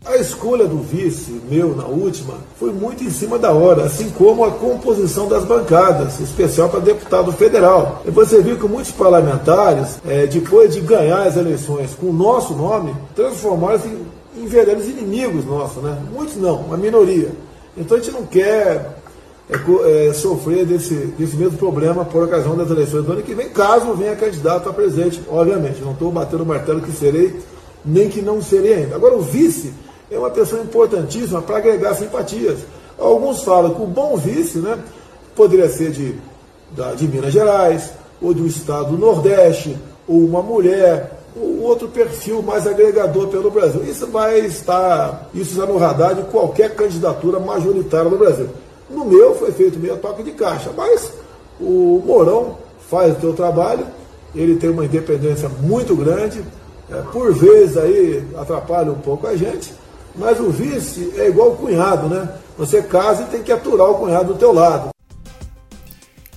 [0.03, 4.43] A escolha do vice, meu na última, foi muito em cima da hora, assim como
[4.43, 8.01] a composição das bancadas, especial para deputado federal.
[8.03, 12.55] E você viu que muitos parlamentares, é, depois de ganhar as eleições com o nosso
[12.55, 15.95] nome, transformaram-se em, em verdadeiros inimigos nossos, né?
[16.11, 17.29] Muitos não, uma minoria.
[17.77, 18.97] Então a gente não quer
[19.51, 23.49] é, é, sofrer desse, desse mesmo problema por ocasião das eleições do ano que vem,
[23.49, 25.79] caso venha candidato a presidente, obviamente.
[25.79, 27.39] Não estou batendo o martelo que serei,
[27.85, 28.95] nem que não serei ainda.
[28.95, 29.71] Agora, o vice
[30.11, 32.59] é uma pessoa importantíssima para agregar simpatias.
[32.99, 34.77] Alguns falam que o bom vice né,
[35.33, 36.15] poderia ser de,
[36.71, 37.91] da, de Minas Gerais,
[38.21, 43.83] ou do estado do Nordeste, ou uma mulher, ou outro perfil mais agregador pelo Brasil.
[43.83, 48.49] Isso vai estar, isso está no radar de qualquer candidatura majoritária no Brasil.
[48.89, 51.13] No meu foi feito meio toque de caixa, mas
[51.59, 52.57] o Mourão
[52.89, 53.85] faz o seu trabalho,
[54.35, 56.43] ele tem uma independência muito grande,
[56.91, 59.73] é, por vezes aí atrapalha um pouco a gente,
[60.15, 62.29] mas o vice é igual o cunhado, né?
[62.57, 64.89] Você casa e tem que aturar o cunhado do teu lado.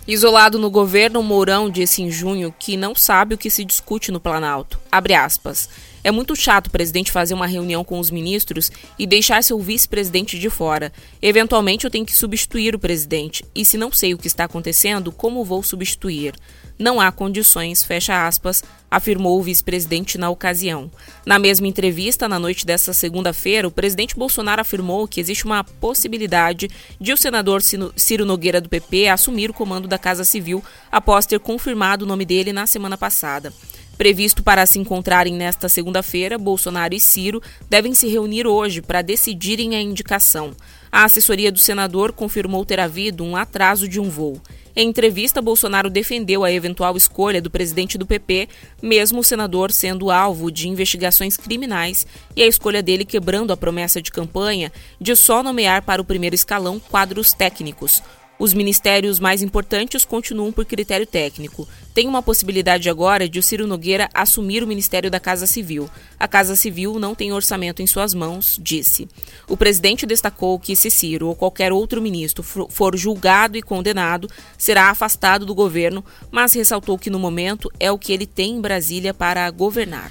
[0.06, 4.20] Isolado no governo, Mourão disse em junho que não sabe o que se discute no
[4.20, 4.78] Planalto.
[4.92, 5.68] Abre aspas.
[6.04, 10.38] É muito chato o presidente fazer uma reunião com os ministros e deixar seu vice-presidente
[10.38, 10.92] de fora.
[11.22, 13.42] Eventualmente eu tenho que substituir o presidente.
[13.54, 16.34] E se não sei o que está acontecendo, como vou substituir?
[16.78, 20.90] Não há condições, fecha aspas, afirmou o vice-presidente na ocasião.
[21.24, 26.68] Na mesma entrevista, na noite desta segunda-feira, o presidente Bolsonaro afirmou que existe uma possibilidade
[27.00, 31.38] de o senador Ciro Nogueira do PP assumir o comando da Casa Civil após ter
[31.38, 33.52] confirmado o nome dele na semana passada.
[33.96, 39.76] Previsto para se encontrarem nesta segunda-feira, Bolsonaro e Ciro devem se reunir hoje para decidirem
[39.76, 40.50] a indicação.
[40.90, 44.40] A assessoria do senador confirmou ter havido um atraso de um voo.
[44.76, 48.48] Em entrevista, Bolsonaro defendeu a eventual escolha do presidente do PP,
[48.82, 52.04] mesmo o senador sendo alvo de investigações criminais
[52.34, 56.34] e a escolha dele quebrando a promessa de campanha de só nomear para o primeiro
[56.34, 58.02] escalão quadros técnicos.
[58.38, 61.68] Os ministérios mais importantes continuam por critério técnico.
[61.94, 65.88] Tem uma possibilidade agora de o Ciro Nogueira assumir o Ministério da Casa Civil.
[66.18, 69.08] A Casa Civil não tem orçamento em suas mãos, disse.
[69.48, 74.28] O presidente destacou que se Ciro ou qualquer outro ministro for julgado e condenado,
[74.58, 78.60] será afastado do governo, mas ressaltou que no momento é o que ele tem em
[78.60, 80.10] Brasília para governar.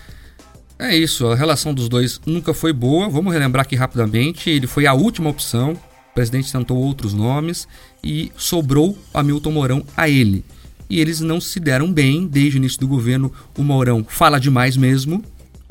[0.80, 3.10] É isso, a relação dos dois nunca foi boa.
[3.10, 4.50] Vamos relembrar aqui rapidamente.
[4.50, 5.78] Ele foi a última opção
[6.14, 7.68] o presidente tentou outros nomes
[8.04, 10.46] e sobrou Hamilton Mourão a ele.
[10.88, 13.34] E eles não se deram bem desde o início do governo.
[13.58, 15.24] O Mourão fala demais mesmo.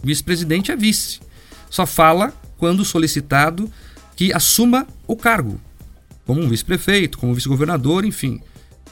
[0.02, 1.20] Vice-presidente é vice.
[1.70, 3.70] Só fala quando solicitado
[4.16, 5.60] que assuma o cargo,
[6.26, 8.40] como um vice-prefeito, como vice-governador, enfim.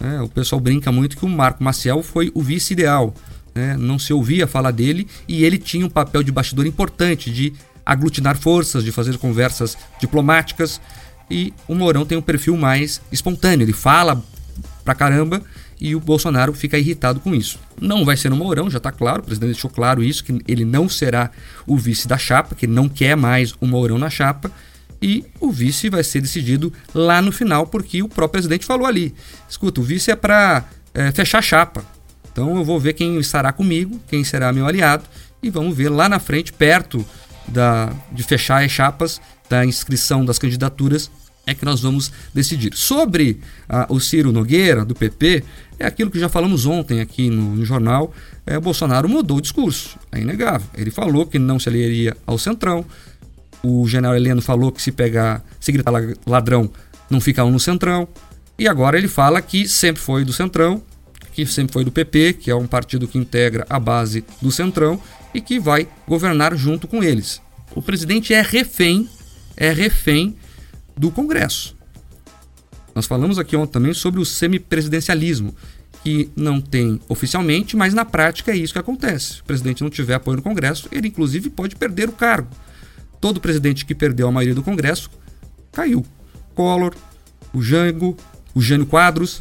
[0.00, 3.12] É, o pessoal brinca muito que o Marco Maciel foi o vice ideal.
[3.52, 3.76] Né?
[3.76, 7.52] Não se ouvia falar dele e ele tinha um papel de bastidor importante de
[7.84, 10.80] aglutinar forças, de fazer conversas diplomáticas.
[11.30, 14.22] E o Mourão tem um perfil mais espontâneo, ele fala
[14.84, 15.42] pra caramba
[15.80, 17.58] e o Bolsonaro fica irritado com isso.
[17.80, 20.64] Não vai ser no Mourão, já está claro, o presidente deixou claro isso, que ele
[20.64, 21.30] não será
[21.66, 24.50] o vice da chapa, que não quer mais o Mourão na chapa,
[25.00, 29.14] e o vice vai ser decidido lá no final, porque o próprio presidente falou ali:
[29.48, 31.82] escuta, o vice é para é, fechar a chapa.
[32.30, 35.04] Então eu vou ver quem estará comigo, quem será meu aliado,
[35.42, 37.04] e vamos ver lá na frente, perto
[37.48, 39.20] da, de fechar as chapas,
[39.50, 41.10] da inscrição das candidaturas,
[41.46, 42.72] é que nós vamos decidir.
[42.74, 45.42] Sobre ah, o Ciro Nogueira, do PP,
[45.78, 48.14] é aquilo que já falamos ontem aqui no, no jornal.
[48.46, 50.68] É, Bolsonaro mudou o discurso, é inegável.
[50.74, 52.84] Ele falou que não se aliaria ao Centrão.
[53.62, 55.92] O general Heleno falou que se pegar, se gritar
[56.24, 56.70] ladrão,
[57.10, 58.06] não fica um no Centrão.
[58.58, 60.82] E agora ele fala que sempre foi do Centrão,
[61.32, 65.00] que sempre foi do PP, que é um partido que integra a base do Centrão
[65.34, 67.40] e que vai governar junto com eles.
[67.74, 69.08] O presidente é refém,
[69.56, 70.36] é refém
[70.96, 71.76] do Congresso.
[72.94, 75.54] Nós falamos aqui ontem também sobre o semipresidencialismo,
[76.02, 79.34] que não tem oficialmente, mas na prática é isso que acontece.
[79.34, 82.48] Se o presidente não tiver apoio no Congresso, ele inclusive pode perder o cargo.
[83.20, 85.10] Todo presidente que perdeu a maioria do Congresso
[85.70, 86.04] caiu.
[86.54, 86.94] Collor,
[87.52, 88.16] o Jango,
[88.54, 89.40] o Jânio Quadros,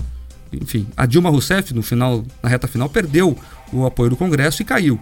[0.51, 3.37] enfim, a Dilma Rousseff no final, na reta final perdeu
[3.71, 4.99] o apoio do Congresso e caiu.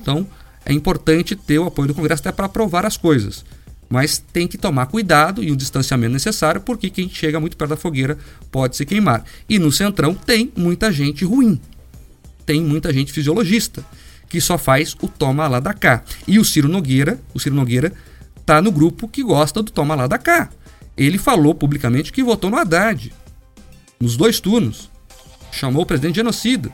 [0.00, 0.26] Então,
[0.64, 3.44] é importante ter o apoio do Congresso até para aprovar as coisas.
[3.88, 7.76] Mas tem que tomar cuidado e o distanciamento necessário, porque quem chega muito perto da
[7.76, 8.18] fogueira
[8.50, 9.24] pode se queimar.
[9.48, 11.58] E no Centrão tem muita gente ruim.
[12.44, 13.84] Tem muita gente fisiologista,
[14.28, 16.02] que só faz o toma lá da cá.
[16.26, 17.92] E o Ciro Nogueira, o Ciro Nogueira
[18.44, 20.50] tá no grupo que gosta do toma lá da cá.
[20.96, 23.12] Ele falou publicamente que votou no Haddad
[24.00, 24.90] nos dois turnos.
[25.50, 26.70] Chamou o presidente de genocida.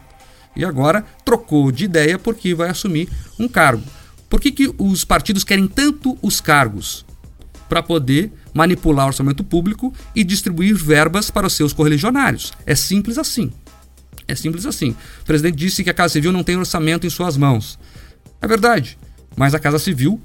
[0.57, 3.09] E agora trocou de ideia porque vai assumir
[3.39, 3.85] um cargo.
[4.35, 7.07] Por que, que os partidos querem tanto os cargos?
[7.69, 12.53] Para poder manipular o orçamento público e distribuir verbas para os seus correligionários.
[12.67, 13.53] É simples assim.
[14.27, 14.91] É simples assim.
[15.23, 17.79] O presidente disse que a Casa Civil não tem orçamento em suas mãos.
[18.43, 18.99] É verdade.
[19.37, 20.21] Mas a Casa Civil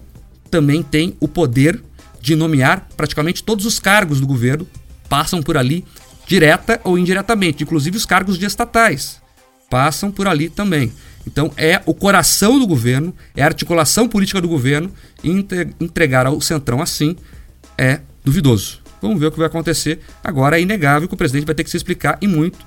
[0.50, 1.80] também tem o poder
[2.20, 4.68] de nomear praticamente todos os cargos do governo,
[5.08, 5.86] passam por ali
[6.26, 9.22] direta ou indiretamente, inclusive os cargos de estatais
[9.70, 10.92] passam por ali também.
[11.30, 14.92] Então é o coração do governo, é a articulação política do governo
[15.24, 15.30] e
[15.80, 17.16] entregar ao Centrão assim
[17.78, 18.80] é duvidoso.
[19.00, 20.00] Vamos ver o que vai acontecer.
[20.24, 22.58] Agora é inegável que o presidente vai ter que se explicar e muito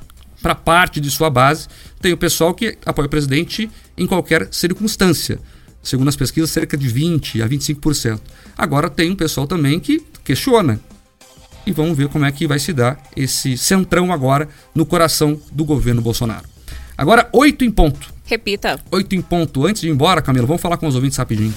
[0.40, 1.66] para parte de sua base.
[2.00, 5.40] Tem o pessoal que apoia o presidente em qualquer circunstância.
[5.82, 8.20] Segundo as pesquisas, cerca de 20 a 25%.
[8.56, 10.80] Agora tem um pessoal também que questiona.
[11.66, 15.64] E vamos ver como é que vai se dar esse centrão agora no coração do
[15.64, 16.48] governo Bolsonaro.
[16.96, 18.12] Agora, 8 em ponto.
[18.33, 18.80] Repita.
[18.91, 19.66] 8 em ponto.
[19.66, 21.53] Antes de ir embora, Camila, vamos falar com os ouvintes rapidinho.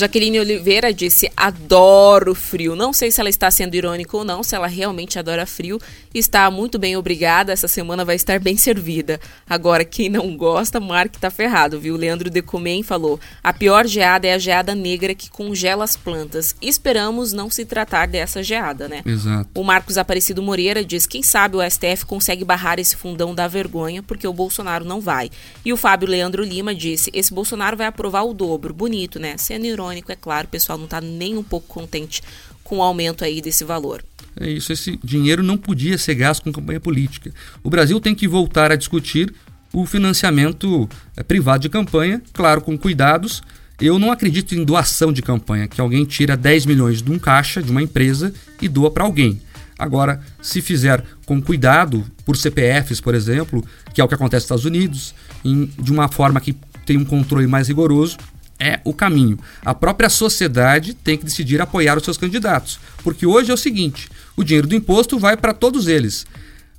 [0.00, 2.74] Jaqueline Oliveira disse: adoro frio.
[2.74, 5.78] Não sei se ela está sendo irônica ou não, se ela realmente adora frio.
[6.14, 7.52] Está muito bem, obrigada.
[7.52, 9.20] Essa semana vai estar bem servida.
[9.48, 11.96] Agora, quem não gosta, Mark tá ferrado, viu?
[11.96, 16.56] Leandro Decomem falou: a pior geada é a geada negra que congela as plantas.
[16.62, 19.02] Esperamos não se tratar dessa geada, né?
[19.04, 19.50] Exato.
[19.54, 24.02] O Marcos Aparecido Moreira diz: quem sabe o STF consegue barrar esse fundão da vergonha,
[24.02, 25.30] porque o Bolsonaro não vai.
[25.62, 28.72] E o Fábio Leandro Lima disse: esse Bolsonaro vai aprovar o dobro.
[28.72, 29.36] Bonito, né?
[29.36, 32.22] Sendo irônico, é claro, o pessoal não está nem um pouco contente
[32.62, 34.04] com o aumento aí desse valor.
[34.38, 37.32] É isso, esse dinheiro não podia ser gasto com campanha política.
[37.62, 39.34] O Brasil tem que voltar a discutir
[39.72, 43.42] o financiamento é, privado de campanha, claro, com cuidados.
[43.80, 47.62] Eu não acredito em doação de campanha, que alguém tira 10 milhões de um caixa
[47.62, 49.40] de uma empresa e doa para alguém.
[49.78, 53.64] Agora, se fizer com cuidado, por CPFs, por exemplo,
[53.94, 57.04] que é o que acontece nos Estados Unidos, em, de uma forma que tem um
[57.04, 58.18] controle mais rigoroso,
[58.60, 59.38] é o caminho.
[59.64, 62.78] A própria sociedade tem que decidir apoiar os seus candidatos.
[63.02, 66.26] Porque hoje é o seguinte: o dinheiro do imposto vai para todos eles.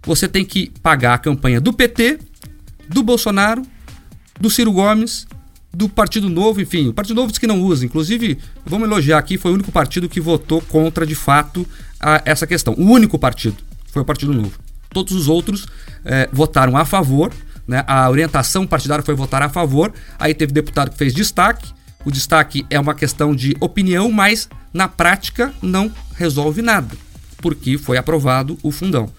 [0.04, 2.20] Você tem que pagar a campanha do PT,
[2.88, 3.64] do Bolsonaro,
[4.40, 5.28] do Ciro Gomes,
[5.74, 7.86] do Partido Novo, enfim, o Partido Novo diz que não usa.
[7.86, 11.68] Inclusive, vamos elogiar aqui, foi o único partido que votou contra, de fato,
[12.00, 12.74] a, essa questão.
[12.78, 13.58] O único partido
[13.88, 14.60] foi o Partido Novo.
[14.90, 15.66] Todos os outros
[16.04, 17.32] eh, votaram a favor
[17.68, 17.84] né?
[17.88, 19.94] A orientação partidária foi votar a favor.
[20.20, 21.72] Aí teve deputado que fez destaque.
[22.04, 26.96] O destaque é uma questão de opinião, mas na prática não resolve nada,
[27.38, 29.12] porque foi aprovado o fundão.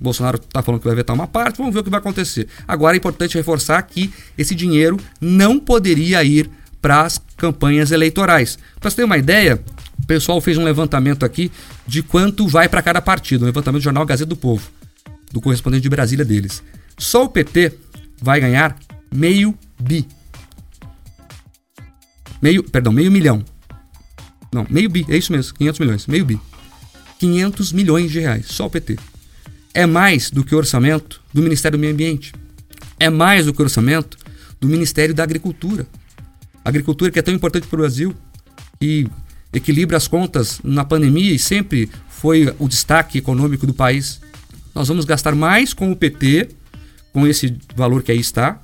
[0.00, 2.48] Bolsonaro está falando que vai vetar uma parte, vamos ver o que vai acontecer.
[2.66, 8.58] Agora é importante reforçar que esse dinheiro não poderia ir para as campanhas eleitorais.
[8.80, 9.62] Para você ter uma ideia,
[10.02, 11.52] o pessoal fez um levantamento aqui
[11.86, 14.70] de quanto vai para cada partido, um levantamento do jornal Gazeta do Povo,
[15.30, 16.62] do correspondente de Brasília deles.
[16.96, 17.74] Só o PT
[18.20, 18.76] vai ganhar
[19.12, 20.06] meio bi.
[22.40, 23.44] Meio, perdão, meio milhão.
[24.52, 26.40] Não, meio bi, é isso mesmo, 500 milhões, meio bi.
[27.18, 28.98] 500 milhões de reais, só o PT.
[29.72, 32.32] É mais do que o orçamento do Ministério do Meio Ambiente.
[32.98, 34.18] É mais do que o orçamento
[34.58, 35.86] do Ministério da Agricultura.
[36.64, 38.14] A agricultura que é tão importante para o Brasil
[38.80, 39.06] e
[39.52, 44.20] equilibra as contas na pandemia e sempre foi o destaque econômico do país.
[44.74, 46.48] Nós vamos gastar mais com o PT
[47.12, 48.60] com esse valor que aí está,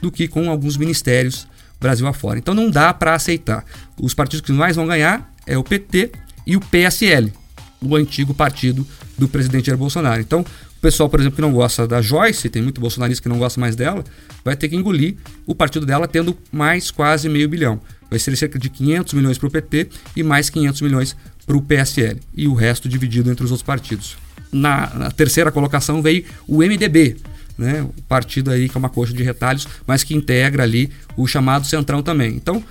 [0.00, 1.46] do que com alguns ministérios
[1.80, 2.38] Brasil afora.
[2.38, 3.64] Então não dá para aceitar.
[4.00, 6.12] Os partidos que mais vão ganhar é o PT
[6.46, 7.32] e o PSL,
[7.80, 8.86] o antigo partido
[9.18, 10.20] do presidente Jair Bolsonaro.
[10.20, 13.38] Então, o pessoal, por exemplo, que não gosta da Joyce, tem muito bolsonarista que não
[13.38, 14.04] gosta mais dela,
[14.44, 15.16] vai ter que engolir
[15.46, 17.80] o partido dela tendo mais quase meio bilhão.
[18.08, 21.62] Vai ser cerca de 500 milhões para o PT e mais 500 milhões para o
[21.62, 22.20] PSL.
[22.34, 24.16] E o resto dividido entre os outros partidos.
[24.52, 27.16] Na, na terceira colocação veio o MDB,
[27.58, 27.82] né?
[27.82, 31.66] O partido aí que é uma coxa de retalhos, mas que integra ali o chamado
[31.66, 32.34] Centrão também.
[32.34, 32.62] Então,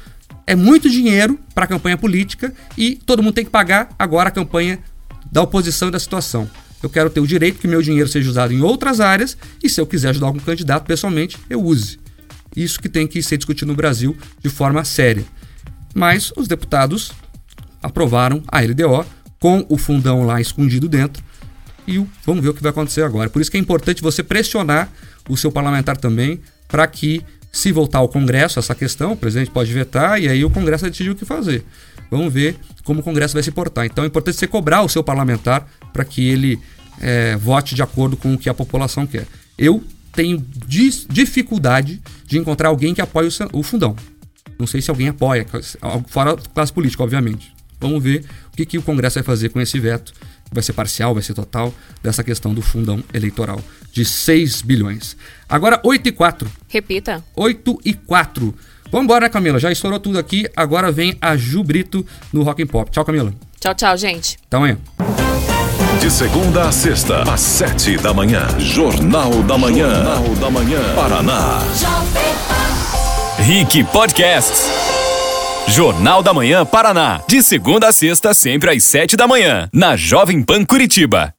[0.47, 4.31] é muito dinheiro para a campanha política e todo mundo tem que pagar agora a
[4.31, 4.79] campanha
[5.31, 6.49] da oposição e da situação.
[6.83, 9.81] Eu quero ter o direito que meu dinheiro seja usado em outras áreas e se
[9.81, 11.99] eu quiser ajudar algum candidato pessoalmente, eu use.
[12.55, 15.25] Isso que tem que ser discutido no Brasil de forma séria.
[15.93, 17.11] Mas os deputados
[17.81, 19.05] aprovaram a LDO
[19.39, 21.23] com o fundão lá escondido dentro
[21.88, 23.29] e vamos ver o que vai acontecer agora.
[23.29, 24.91] Por isso que é importante você pressionar
[25.29, 27.21] o seu parlamentar também para que,
[27.51, 30.91] se voltar ao Congresso essa questão, o presidente pode vetar e aí o Congresso vai
[30.91, 31.63] decidir o que fazer.
[32.09, 33.86] Vamos ver como o Congresso vai se portar.
[33.86, 36.59] Então é importante você cobrar o seu parlamentar para que ele
[36.99, 39.27] é, vote de acordo com o que a população quer.
[39.57, 40.43] Eu tenho
[41.09, 43.95] dificuldade de encontrar alguém que apoie o, o fundão.
[44.57, 45.45] Não sei se alguém apoia,
[46.07, 47.53] fora classe política, obviamente.
[47.79, 48.23] Vamos ver
[48.53, 50.13] o que, que o Congresso vai fazer com esse veto
[50.55, 55.15] vai ser parcial, vai ser total, dessa questão do fundão eleitoral de 6 bilhões.
[55.47, 56.51] Agora, 8 e 4.
[56.67, 57.23] Repita.
[57.35, 58.55] 8 e 4.
[58.91, 59.59] Vamos embora, né, Camila?
[59.59, 60.47] Já estourou tudo aqui.
[60.55, 62.89] Agora vem a Ju Brito no Rock and Pop.
[62.89, 63.33] Tchau, Camila.
[63.59, 64.37] Tchau, tchau, gente.
[64.47, 64.77] Até amanhã.
[65.99, 68.47] De segunda a sexta, às sete da manhã.
[68.59, 69.89] Jornal da Manhã.
[69.89, 70.95] Jornal da Manhã.
[70.95, 71.59] Paraná.
[73.39, 74.94] Rick Podcasts.
[75.68, 77.22] Jornal da Manhã Paraná.
[77.28, 79.68] De segunda a sexta, sempre às sete da manhã.
[79.74, 81.34] Na Jovem Pan Curitiba.